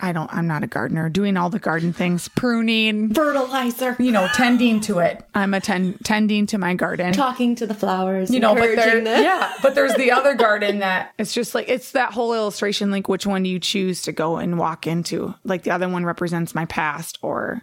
I 0.00 0.12
don't, 0.12 0.32
I'm 0.32 0.46
not 0.46 0.62
a 0.62 0.68
gardener, 0.68 1.08
doing 1.08 1.36
all 1.36 1.50
the 1.50 1.58
garden 1.58 1.92
things, 1.92 2.28
pruning, 2.28 3.12
Fertilizer, 3.12 3.96
you 3.98 4.12
know, 4.12 4.28
tending 4.32 4.80
to 4.82 5.00
it. 5.00 5.24
I'm 5.34 5.54
a 5.54 5.60
ten, 5.60 5.98
tending 6.04 6.46
to 6.46 6.58
my 6.58 6.74
garden. 6.74 7.12
talking 7.12 7.56
to 7.56 7.66
the 7.66 7.74
flowers, 7.74 8.30
you 8.30 8.38
know, 8.38 8.54
but 8.54 8.76
there, 8.76 9.00
them. 9.00 9.22
yeah, 9.22 9.52
but 9.60 9.74
there's 9.74 9.94
the 9.94 10.12
other 10.12 10.34
garden 10.36 10.78
that 10.78 11.14
it's 11.18 11.32
just 11.32 11.54
like 11.54 11.68
it's 11.68 11.92
that 11.92 12.12
whole 12.12 12.32
illustration. 12.32 12.92
Like, 12.92 13.08
which 13.08 13.26
one 13.26 13.42
do 13.42 13.50
you 13.50 13.58
choose 13.58 14.02
to 14.02 14.12
go 14.12 14.36
and 14.36 14.56
walk 14.56 14.86
into? 14.86 15.34
Like, 15.42 15.64
the 15.64 15.72
other 15.72 15.88
one 15.88 16.04
represents 16.04 16.54
my 16.54 16.66
past 16.66 17.18
or 17.20 17.62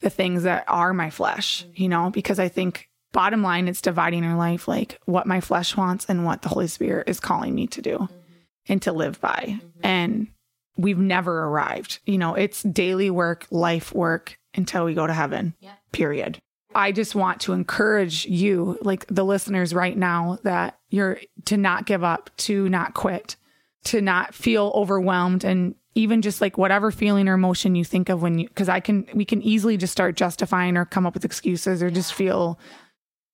the 0.00 0.10
things 0.10 0.44
that 0.44 0.64
are 0.68 0.94
my 0.94 1.10
flesh, 1.10 1.66
you 1.74 1.88
know, 1.88 2.10
because 2.10 2.38
I 2.38 2.48
think 2.48 2.88
bottom 3.12 3.42
line, 3.42 3.68
it's 3.68 3.80
dividing 3.80 4.24
our 4.24 4.36
life 4.36 4.68
like 4.68 4.98
what 5.06 5.26
my 5.26 5.40
flesh 5.40 5.76
wants 5.76 6.06
and 6.06 6.24
what 6.24 6.42
the 6.42 6.48
Holy 6.48 6.66
Spirit 6.66 7.08
is 7.08 7.20
calling 7.20 7.54
me 7.54 7.66
to 7.68 7.80
do 7.80 8.08
and 8.68 8.82
to 8.82 8.92
live 8.92 9.20
by. 9.20 9.58
Mm-hmm. 9.58 9.80
And 9.82 10.28
we've 10.76 10.98
never 10.98 11.44
arrived. 11.44 12.00
You 12.06 12.18
know, 12.18 12.34
it's 12.34 12.62
daily 12.62 13.10
work, 13.10 13.46
life 13.50 13.92
work 13.92 14.38
until 14.54 14.84
we 14.84 14.94
go 14.94 15.06
to 15.06 15.12
heaven, 15.12 15.54
period. 15.92 16.38
I 16.74 16.92
just 16.92 17.14
want 17.14 17.40
to 17.42 17.52
encourage 17.52 18.26
you, 18.26 18.78
like 18.82 19.06
the 19.06 19.24
listeners 19.24 19.72
right 19.72 19.96
now, 19.96 20.38
that 20.42 20.78
you're 20.90 21.20
to 21.46 21.56
not 21.56 21.86
give 21.86 22.02
up, 22.02 22.30
to 22.38 22.68
not 22.68 22.94
quit, 22.94 23.36
to 23.84 24.00
not 24.00 24.34
feel 24.34 24.72
overwhelmed 24.74 25.44
and 25.44 25.74
even 25.94 26.22
just 26.22 26.40
like 26.40 26.58
whatever 26.58 26.90
feeling 26.90 27.28
or 27.28 27.34
emotion 27.34 27.76
you 27.76 27.84
think 27.84 28.08
of 28.08 28.20
when 28.20 28.38
you 28.38 28.48
because 28.48 28.68
I 28.68 28.80
can 28.80 29.06
we 29.14 29.24
can 29.24 29.42
easily 29.42 29.76
just 29.76 29.92
start 29.92 30.16
justifying 30.16 30.76
or 30.76 30.84
come 30.84 31.06
up 31.06 31.14
with 31.14 31.24
excuses 31.24 31.82
or 31.82 31.90
just 31.90 32.12
feel 32.12 32.58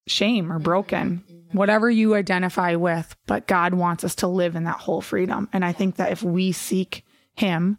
shame 0.06 0.52
or 0.52 0.58
broken. 0.58 1.24
Mm-hmm. 1.30 1.56
Whatever 1.56 1.90
you 1.90 2.14
identify 2.14 2.74
with, 2.76 3.16
but 3.26 3.46
God 3.46 3.74
wants 3.74 4.04
us 4.04 4.14
to 4.16 4.28
live 4.28 4.54
in 4.54 4.64
that 4.64 4.76
whole 4.76 5.00
freedom. 5.00 5.48
And 5.52 5.64
I 5.64 5.72
think 5.72 5.96
that 5.96 6.12
if 6.12 6.22
we 6.22 6.52
seek 6.52 7.04
him 7.40 7.78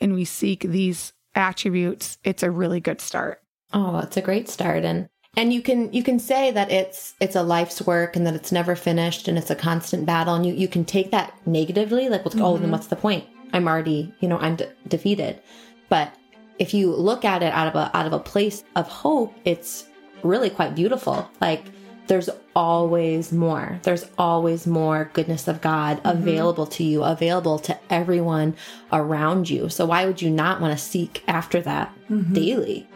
and 0.00 0.14
we 0.14 0.24
seek 0.24 0.60
these 0.62 1.12
attributes, 1.34 2.18
it's 2.24 2.42
a 2.42 2.50
really 2.50 2.80
good 2.80 3.00
start. 3.00 3.40
Oh, 3.72 3.98
it's 3.98 4.16
a 4.16 4.22
great 4.22 4.48
start 4.48 4.84
and 4.84 5.08
and 5.34 5.52
you 5.52 5.62
can 5.62 5.90
you 5.94 6.02
can 6.02 6.18
say 6.18 6.50
that 6.50 6.70
it's 6.70 7.14
it's 7.20 7.36
a 7.36 7.42
life's 7.42 7.80
work 7.80 8.16
and 8.16 8.26
that 8.26 8.34
it's 8.34 8.52
never 8.52 8.76
finished 8.76 9.28
and 9.28 9.38
it's 9.38 9.50
a 9.50 9.54
constant 9.54 10.04
battle 10.04 10.34
and 10.34 10.44
you 10.44 10.52
you 10.52 10.68
can 10.68 10.84
take 10.84 11.10
that 11.10 11.32
negatively 11.46 12.10
like 12.10 12.22
what's 12.24 12.36
oh 12.36 12.54
then 12.54 12.64
mm-hmm. 12.64 12.72
what's 12.72 12.88
the 12.88 12.96
point? 12.96 13.24
I'm 13.54 13.68
already, 13.68 14.12
you 14.20 14.28
know, 14.28 14.38
I'm 14.38 14.56
de- 14.56 14.72
defeated. 14.88 15.40
But 15.88 16.14
if 16.58 16.74
you 16.74 16.94
look 16.94 17.24
at 17.24 17.42
it 17.42 17.52
out 17.52 17.68
of 17.68 17.74
a 17.74 17.96
out 17.96 18.06
of 18.06 18.12
a 18.12 18.18
place 18.18 18.64
of 18.76 18.88
hope, 18.88 19.34
it's 19.44 19.86
really 20.22 20.50
quite 20.50 20.74
beautiful. 20.74 21.28
Like 21.40 21.64
there's 22.08 22.28
always 22.54 23.32
more. 23.32 23.78
There's 23.82 24.06
always 24.18 24.66
more 24.66 25.10
goodness 25.12 25.48
of 25.48 25.60
God 25.60 26.00
available 26.04 26.66
to 26.66 26.84
you, 26.84 27.04
available 27.04 27.58
to 27.60 27.78
everyone 27.90 28.56
around 28.92 29.48
you. 29.48 29.68
So 29.68 29.86
why 29.86 30.04
would 30.06 30.20
you 30.20 30.30
not 30.30 30.60
want 30.60 30.76
to 30.76 30.84
seek 30.84 31.22
after 31.28 31.60
that 31.62 31.94
daily? 32.32 32.86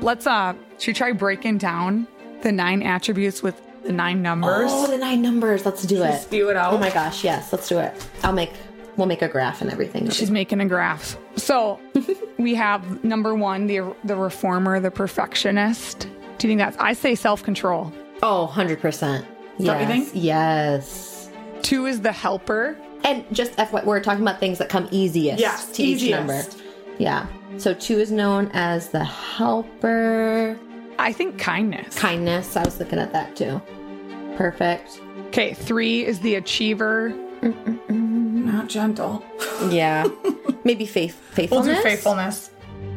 Let's 0.00 0.26
uh 0.26 0.54
should 0.78 0.88
we 0.88 0.94
try 0.94 1.12
breaking 1.12 1.58
down 1.58 2.06
the 2.42 2.52
nine 2.52 2.82
attributes 2.82 3.42
with 3.42 3.60
the 3.84 3.92
nine 3.92 4.22
numbers? 4.22 4.70
Oh, 4.70 4.86
the 4.86 4.98
nine 4.98 5.20
numbers. 5.22 5.66
Let's 5.66 5.82
do 5.82 6.02
it. 6.02 6.20
spew 6.22 6.50
it 6.50 6.56
out. 6.56 6.72
Oh 6.72 6.78
my 6.78 6.90
gosh, 6.90 7.24
yes, 7.24 7.52
let's 7.52 7.68
do 7.68 7.78
it. 7.78 7.94
I'll 8.22 8.32
make 8.32 8.52
we'll 8.98 9.06
make 9.06 9.22
a 9.22 9.28
graph 9.28 9.62
and 9.62 9.70
everything. 9.72 10.10
She's 10.10 10.30
making 10.30 10.60
a 10.60 10.66
graph. 10.66 11.16
So 11.36 11.80
we 12.38 12.54
have 12.54 13.02
number 13.02 13.34
one, 13.34 13.66
the 13.66 13.94
the 14.04 14.16
reformer, 14.16 14.78
the 14.80 14.90
perfectionist. 14.90 16.00
Do 16.36 16.46
you 16.46 16.50
think 16.50 16.58
that's 16.58 16.76
I 16.78 16.92
say 16.92 17.14
self-control. 17.14 17.92
oh, 18.22 18.52
100%. 18.52 18.80
that 18.80 19.24
you 19.58 19.66
Yes. 19.66 20.14
Yes. 20.14 21.30
Two 21.62 21.86
is 21.86 22.00
the 22.02 22.12
helper. 22.12 22.76
And 23.04 23.24
just 23.32 23.54
FY, 23.54 23.82
we're 23.84 24.00
talking 24.00 24.22
about 24.22 24.38
things 24.40 24.58
that 24.58 24.68
come 24.68 24.88
easiest 24.90 25.40
Yes, 25.40 25.66
to 25.72 25.82
each 25.82 26.02
easiest. 26.02 26.18
number. 26.18 26.42
Yeah. 26.98 27.26
So 27.58 27.72
two 27.74 27.98
is 27.98 28.10
known 28.12 28.50
as 28.52 28.90
the 28.90 29.04
helper. 29.04 30.58
I 30.98 31.12
think 31.12 31.38
kindness. 31.38 31.96
Kindness. 31.98 32.56
I 32.56 32.64
was 32.64 32.78
looking 32.78 32.98
at 32.98 33.12
that 33.12 33.36
too. 33.36 33.60
Perfect. 34.36 35.00
Okay, 35.28 35.54
three 35.54 36.04
is 36.04 36.20
the 36.20 36.34
achiever. 36.36 37.10
Mm, 37.40 37.52
mm, 37.64 37.78
mm. 37.86 37.97
Not 38.48 38.68
gentle. 38.68 39.22
Yeah. 39.68 40.08
Maybe 40.64 40.86
faith 40.86 41.20
We'll 41.36 41.36
faithfulness. 41.36 41.76
do 41.76 41.82
faithfulness. 41.82 42.50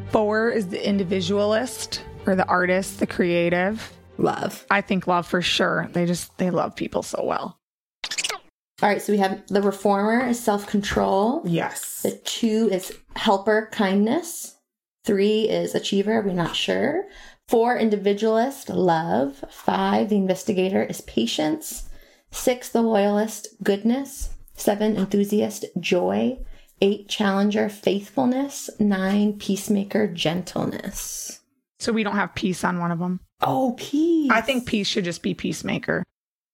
Four 0.09 0.49
is 0.49 0.69
the 0.69 0.87
individualist 0.87 2.03
or 2.25 2.35
the 2.35 2.45
artist, 2.47 2.99
the 2.99 3.07
creative. 3.07 3.91
Love. 4.17 4.65
I 4.71 4.79
think 4.81 5.07
love 5.07 5.27
for 5.27 5.41
sure. 5.41 5.89
They 5.91 6.05
just 6.05 6.37
they 6.37 6.51
love 6.51 6.75
people 6.75 7.03
so 7.03 7.23
well. 7.23 7.57
All 8.81 8.89
right. 8.89 9.01
So 9.01 9.11
we 9.11 9.19
have 9.19 9.45
the 9.47 9.61
reformer 9.61 10.25
is 10.25 10.39
self 10.39 10.67
control. 10.67 11.41
Yes. 11.45 12.01
The 12.01 12.11
two 12.23 12.69
is 12.71 12.97
helper, 13.17 13.67
kindness. 13.73 14.55
Three 15.03 15.49
is 15.49 15.75
achiever, 15.75 16.21
we're 16.21 16.33
not 16.33 16.55
sure. 16.55 17.05
Four, 17.47 17.77
individualist, 17.77 18.69
love. 18.69 19.43
Five, 19.49 20.09
the 20.09 20.15
investigator 20.15 20.83
is 20.83 21.01
patience. 21.01 21.89
Six, 22.31 22.69
the 22.69 22.81
loyalist, 22.81 23.47
goodness. 23.63 24.29
Seven, 24.53 24.95
enthusiast, 24.97 25.65
joy. 25.79 26.39
Eight, 26.81 27.07
challenger, 27.09 27.69
faithfulness. 27.69 28.69
Nine, 28.79 29.33
peacemaker, 29.33 30.07
gentleness. 30.07 31.39
So 31.79 31.91
we 31.91 32.03
don't 32.03 32.15
have 32.15 32.35
peace 32.35 32.63
on 32.63 32.79
one 32.79 32.91
of 32.91 32.99
them. 32.99 33.19
Oh, 33.41 33.75
peace. 33.77 34.29
I 34.31 34.41
think 34.41 34.65
peace 34.67 34.87
should 34.87 35.03
just 35.03 35.23
be 35.23 35.33
peacemaker. 35.33 36.03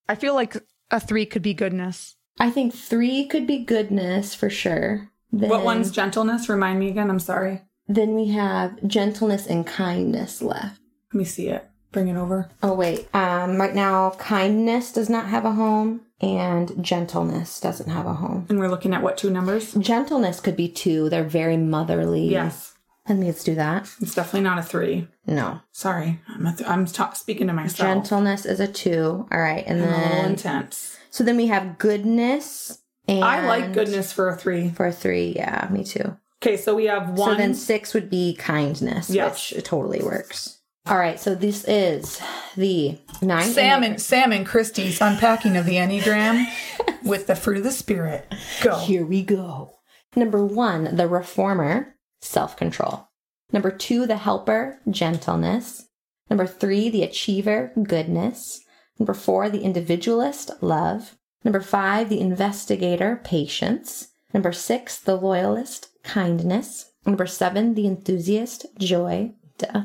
I 0.07 0.15
feel 0.15 0.33
like 0.33 0.55
a 0.91 0.99
three 0.99 1.25
could 1.25 1.41
be 1.41 1.53
goodness. 1.53 2.15
I 2.39 2.49
think 2.49 2.73
three 2.73 3.25
could 3.25 3.47
be 3.47 3.59
goodness 3.63 4.33
for 4.35 4.49
sure. 4.49 5.09
Then, 5.31 5.49
What 5.49 5.65
one's 5.65 5.91
gentleness? 5.91 6.47
Remind 6.47 6.79
me 6.79 6.89
again. 6.89 7.09
I'm 7.09 7.19
sorry. 7.19 7.61
Then 7.87 8.15
we 8.15 8.27
have 8.29 8.85
gentleness 8.87 9.47
and 9.47 9.65
kindness 9.67 10.41
left. 10.41 10.79
Let 11.13 11.17
me 11.19 11.25
see 11.25 11.47
it. 11.47 11.67
Bring 11.91 12.07
it 12.09 12.17
over. 12.17 12.49
Oh 12.61 12.73
wait. 12.73 13.07
Um 13.13 13.57
right 13.59 13.73
now 13.75 14.11
kindness 14.19 14.91
does 14.91 15.09
not 15.09 15.27
have 15.27 15.45
a 15.45 15.51
home 15.53 16.01
and 16.21 16.83
gentleness 16.83 17.59
doesn't 17.59 17.89
have 17.89 18.05
a 18.05 18.13
home. 18.15 18.45
And 18.49 18.59
we're 18.59 18.69
looking 18.69 18.93
at 18.93 19.01
what 19.03 19.17
two 19.17 19.29
numbers? 19.29 19.73
Gentleness 19.73 20.39
could 20.39 20.55
be 20.55 20.67
two. 20.69 21.09
They're 21.09 21.23
very 21.23 21.57
motherly. 21.57 22.27
Yes. 22.27 22.73
And 23.09 23.23
let's 23.23 23.43
do 23.43 23.55
that. 23.55 23.89
It's 24.01 24.15
definitely 24.15 24.41
not 24.41 24.59
a 24.59 24.63
three. 24.63 25.07
No. 25.25 25.61
Sorry. 25.71 26.19
I'm, 26.27 26.45
a 26.45 26.53
th- 26.55 26.69
I'm 26.69 26.85
ta- 26.85 27.13
speaking 27.13 27.47
to 27.47 27.53
myself. 27.53 27.77
Gentleness 27.87 28.45
is 28.45 28.59
a 28.59 28.67
two. 28.67 29.25
All 29.31 29.39
right. 29.39 29.63
And 29.65 29.81
I'm 29.81 29.87
a 29.87 29.91
little 29.97 30.09
then 30.09 30.31
intense. 30.31 30.97
so 31.09 31.23
then 31.23 31.37
we 31.37 31.47
have 31.47 31.77
goodness 31.77 32.79
and 33.07 33.23
I 33.23 33.47
like 33.47 33.71
goodness 33.71 34.11
for 34.11 34.27
a 34.27 34.35
three. 34.35 34.69
for 34.71 34.87
a 34.87 34.91
three. 34.91 35.33
Yeah, 35.37 35.69
me 35.71 35.85
too. 35.85 36.17
Okay, 36.43 36.57
so 36.57 36.75
we 36.75 36.85
have 36.85 37.11
one. 37.17 37.31
So 37.31 37.35
then 37.37 37.53
six 37.53 37.93
would 37.93 38.09
be 38.09 38.35
kindness, 38.35 39.09
Yes. 39.09 39.53
which 39.53 39.63
totally 39.63 40.03
works. 40.03 40.56
All 40.89 40.97
right, 40.97 41.19
so 41.19 41.35
this 41.35 41.65
is 41.67 42.21
the 42.55 42.97
nine. 43.21 43.51
Sam 43.51 43.83
and 43.83 44.01
Sam 44.01 44.31
and 44.31 44.45
Christy's 44.45 45.01
unpacking 45.01 45.57
of 45.57 45.65
the 45.65 45.75
Enneagram 45.75 46.45
with 47.03 47.27
the 47.27 47.35
fruit 47.35 47.57
of 47.57 47.63
the 47.63 47.71
spirit. 47.71 48.33
Go. 48.63 48.77
Here 48.77 49.05
we 49.05 49.21
go. 49.21 49.73
Number 50.15 50.45
one, 50.45 50.95
the 50.95 51.09
reformer, 51.09 51.97
self 52.21 52.55
control. 52.55 53.09
Number 53.51 53.69
two, 53.69 54.05
the 54.05 54.15
helper, 54.15 54.79
gentleness. 54.89 55.89
Number 56.29 56.47
three, 56.47 56.89
the 56.89 57.03
achiever, 57.03 57.73
goodness. 57.83 58.61
Number 58.97 59.13
four, 59.13 59.49
the 59.49 59.63
individualist, 59.63 60.51
love. 60.61 61.17
Number 61.43 61.61
five, 61.61 62.07
the 62.07 62.21
investigator, 62.21 63.19
patience. 63.25 64.13
Number 64.33 64.53
six, 64.53 64.99
the 64.99 65.17
loyalist, 65.17 65.89
kindness. 66.03 66.93
Number 67.05 67.27
seven, 67.27 67.73
the 67.73 67.87
enthusiast, 67.87 68.65
joy. 68.79 69.33
Duh. 69.57 69.83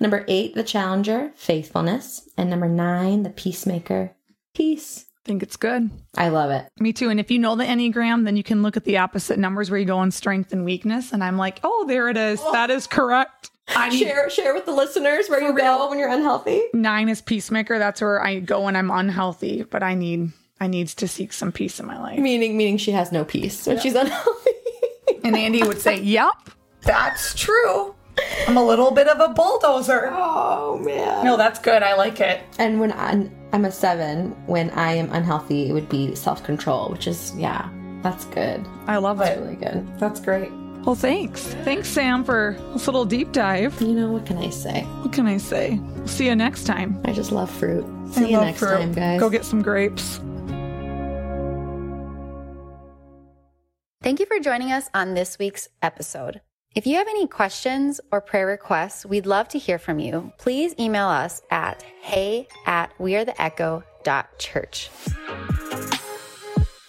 Number 0.00 0.24
eight, 0.28 0.54
the 0.54 0.62
challenger, 0.64 1.32
faithfulness. 1.36 2.28
And 2.36 2.50
number 2.50 2.68
nine, 2.68 3.22
the 3.22 3.30
peacemaker, 3.30 4.12
peace. 4.54 5.06
think 5.24 5.42
it's 5.42 5.56
good. 5.56 5.90
I 6.16 6.28
love 6.28 6.50
it. 6.50 6.66
Me 6.78 6.92
too. 6.92 7.08
And 7.10 7.18
if 7.20 7.30
you 7.30 7.38
know 7.38 7.54
the 7.56 7.64
Enneagram, 7.64 8.24
then 8.24 8.36
you 8.36 8.42
can 8.42 8.62
look 8.62 8.76
at 8.76 8.84
the 8.84 8.98
opposite 8.98 9.38
numbers 9.38 9.70
where 9.70 9.78
you 9.80 9.86
go 9.86 9.98
on 9.98 10.10
strength 10.10 10.52
and 10.52 10.64
weakness. 10.64 11.12
And 11.12 11.22
I'm 11.24 11.36
like, 11.38 11.60
oh, 11.64 11.84
there 11.86 12.08
it 12.08 12.16
is. 12.16 12.40
That 12.52 12.70
is 12.70 12.86
correct. 12.86 13.50
I 13.68 13.88
need 13.88 14.00
Share 14.00 14.28
share 14.28 14.52
with 14.52 14.66
the 14.66 14.72
listeners 14.72 15.28
where 15.30 15.40
you 15.40 15.56
go 15.56 15.88
when 15.88 15.98
you're 15.98 16.10
unhealthy. 16.10 16.60
nine 16.74 17.08
is 17.08 17.22
peacemaker. 17.22 17.78
That's 17.78 18.02
where 18.02 18.22
I 18.22 18.40
go 18.40 18.62
when 18.64 18.76
I'm 18.76 18.90
unhealthy, 18.90 19.62
but 19.62 19.82
I 19.82 19.94
need 19.94 20.32
I 20.60 20.66
need 20.66 20.88
to 20.88 21.08
seek 21.08 21.32
some 21.32 21.50
peace 21.50 21.80
in 21.80 21.86
my 21.86 21.98
life. 21.98 22.18
Meaning 22.18 22.58
meaning 22.58 22.76
she 22.76 22.90
has 22.90 23.10
no 23.10 23.24
peace 23.24 23.66
when 23.66 23.78
she's 23.80 23.94
unhealthy. 24.04 24.50
And 25.24 25.34
Andy 25.34 25.62
would 25.62 25.80
say, 25.80 25.98
Yep, 25.98 26.50
that's 26.82 27.34
true. 27.34 27.94
I'm 28.46 28.56
a 28.56 28.64
little 28.64 28.90
bit 28.90 29.08
of 29.08 29.18
a 29.20 29.32
bulldozer. 29.32 30.10
oh 30.12 30.78
man. 30.78 31.24
No, 31.24 31.36
that's 31.36 31.58
good. 31.58 31.82
I 31.82 31.94
like 31.94 32.20
it. 32.20 32.40
And 32.58 32.78
when 32.80 32.92
I'm, 32.92 33.30
I'm 33.52 33.64
a 33.64 33.72
seven, 33.72 34.30
when 34.46 34.70
I 34.70 34.92
am 34.94 35.10
unhealthy, 35.12 35.68
it 35.68 35.72
would 35.72 35.88
be 35.88 36.14
self 36.14 36.44
control, 36.44 36.90
which 36.90 37.06
is 37.06 37.34
yeah, 37.36 37.68
that's 38.02 38.24
good. 38.26 38.64
I 38.86 38.98
love 38.98 39.18
That's 39.18 39.36
it. 39.38 39.40
really 39.42 39.56
good. 39.56 39.98
That's 39.98 40.20
great. 40.20 40.50
Well, 40.84 40.94
thanks. 40.94 41.42
Thanks, 41.64 41.88
Sam, 41.88 42.24
for 42.24 42.56
this 42.74 42.86
little 42.86 43.06
deep 43.06 43.32
dive. 43.32 43.80
You 43.80 43.94
know 43.94 44.10
what 44.12 44.26
can 44.26 44.36
I 44.36 44.50
say? 44.50 44.82
What 45.00 45.14
can 45.14 45.26
I 45.26 45.38
say? 45.38 45.80
See 46.04 46.26
you 46.26 46.36
next 46.36 46.64
time. 46.64 47.00
I 47.06 47.12
just 47.12 47.32
love 47.32 47.50
fruit. 47.50 47.84
I 48.08 48.10
See 48.10 48.30
you 48.30 48.38
next 48.40 48.58
fruit. 48.58 48.68
time, 48.78 48.92
guys. 48.92 49.18
Go 49.18 49.30
get 49.30 49.46
some 49.46 49.62
grapes. 49.62 50.20
Thank 54.02 54.20
you 54.20 54.26
for 54.26 54.38
joining 54.38 54.70
us 54.70 54.90
on 54.92 55.14
this 55.14 55.38
week's 55.38 55.68
episode. 55.80 56.42
If 56.74 56.88
you 56.88 56.96
have 56.96 57.06
any 57.06 57.28
questions 57.28 58.00
or 58.10 58.20
prayer 58.20 58.48
requests, 58.48 59.06
we'd 59.06 59.26
love 59.26 59.46
to 59.50 59.60
hear 59.60 59.78
from 59.78 60.00
you. 60.00 60.32
Please 60.38 60.74
email 60.76 61.06
us 61.06 61.40
at 61.48 61.84
hey 62.00 62.48
at 62.66 62.90
wearetheecho.church. 62.98 64.90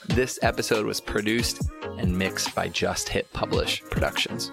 This 0.07 0.39
episode 0.41 0.87
was 0.87 0.99
produced 0.99 1.69
and 1.99 2.17
mixed 2.17 2.55
by 2.55 2.67
Just 2.67 3.09
Hit 3.09 3.31
Publish 3.31 3.83
Productions. 3.91 4.51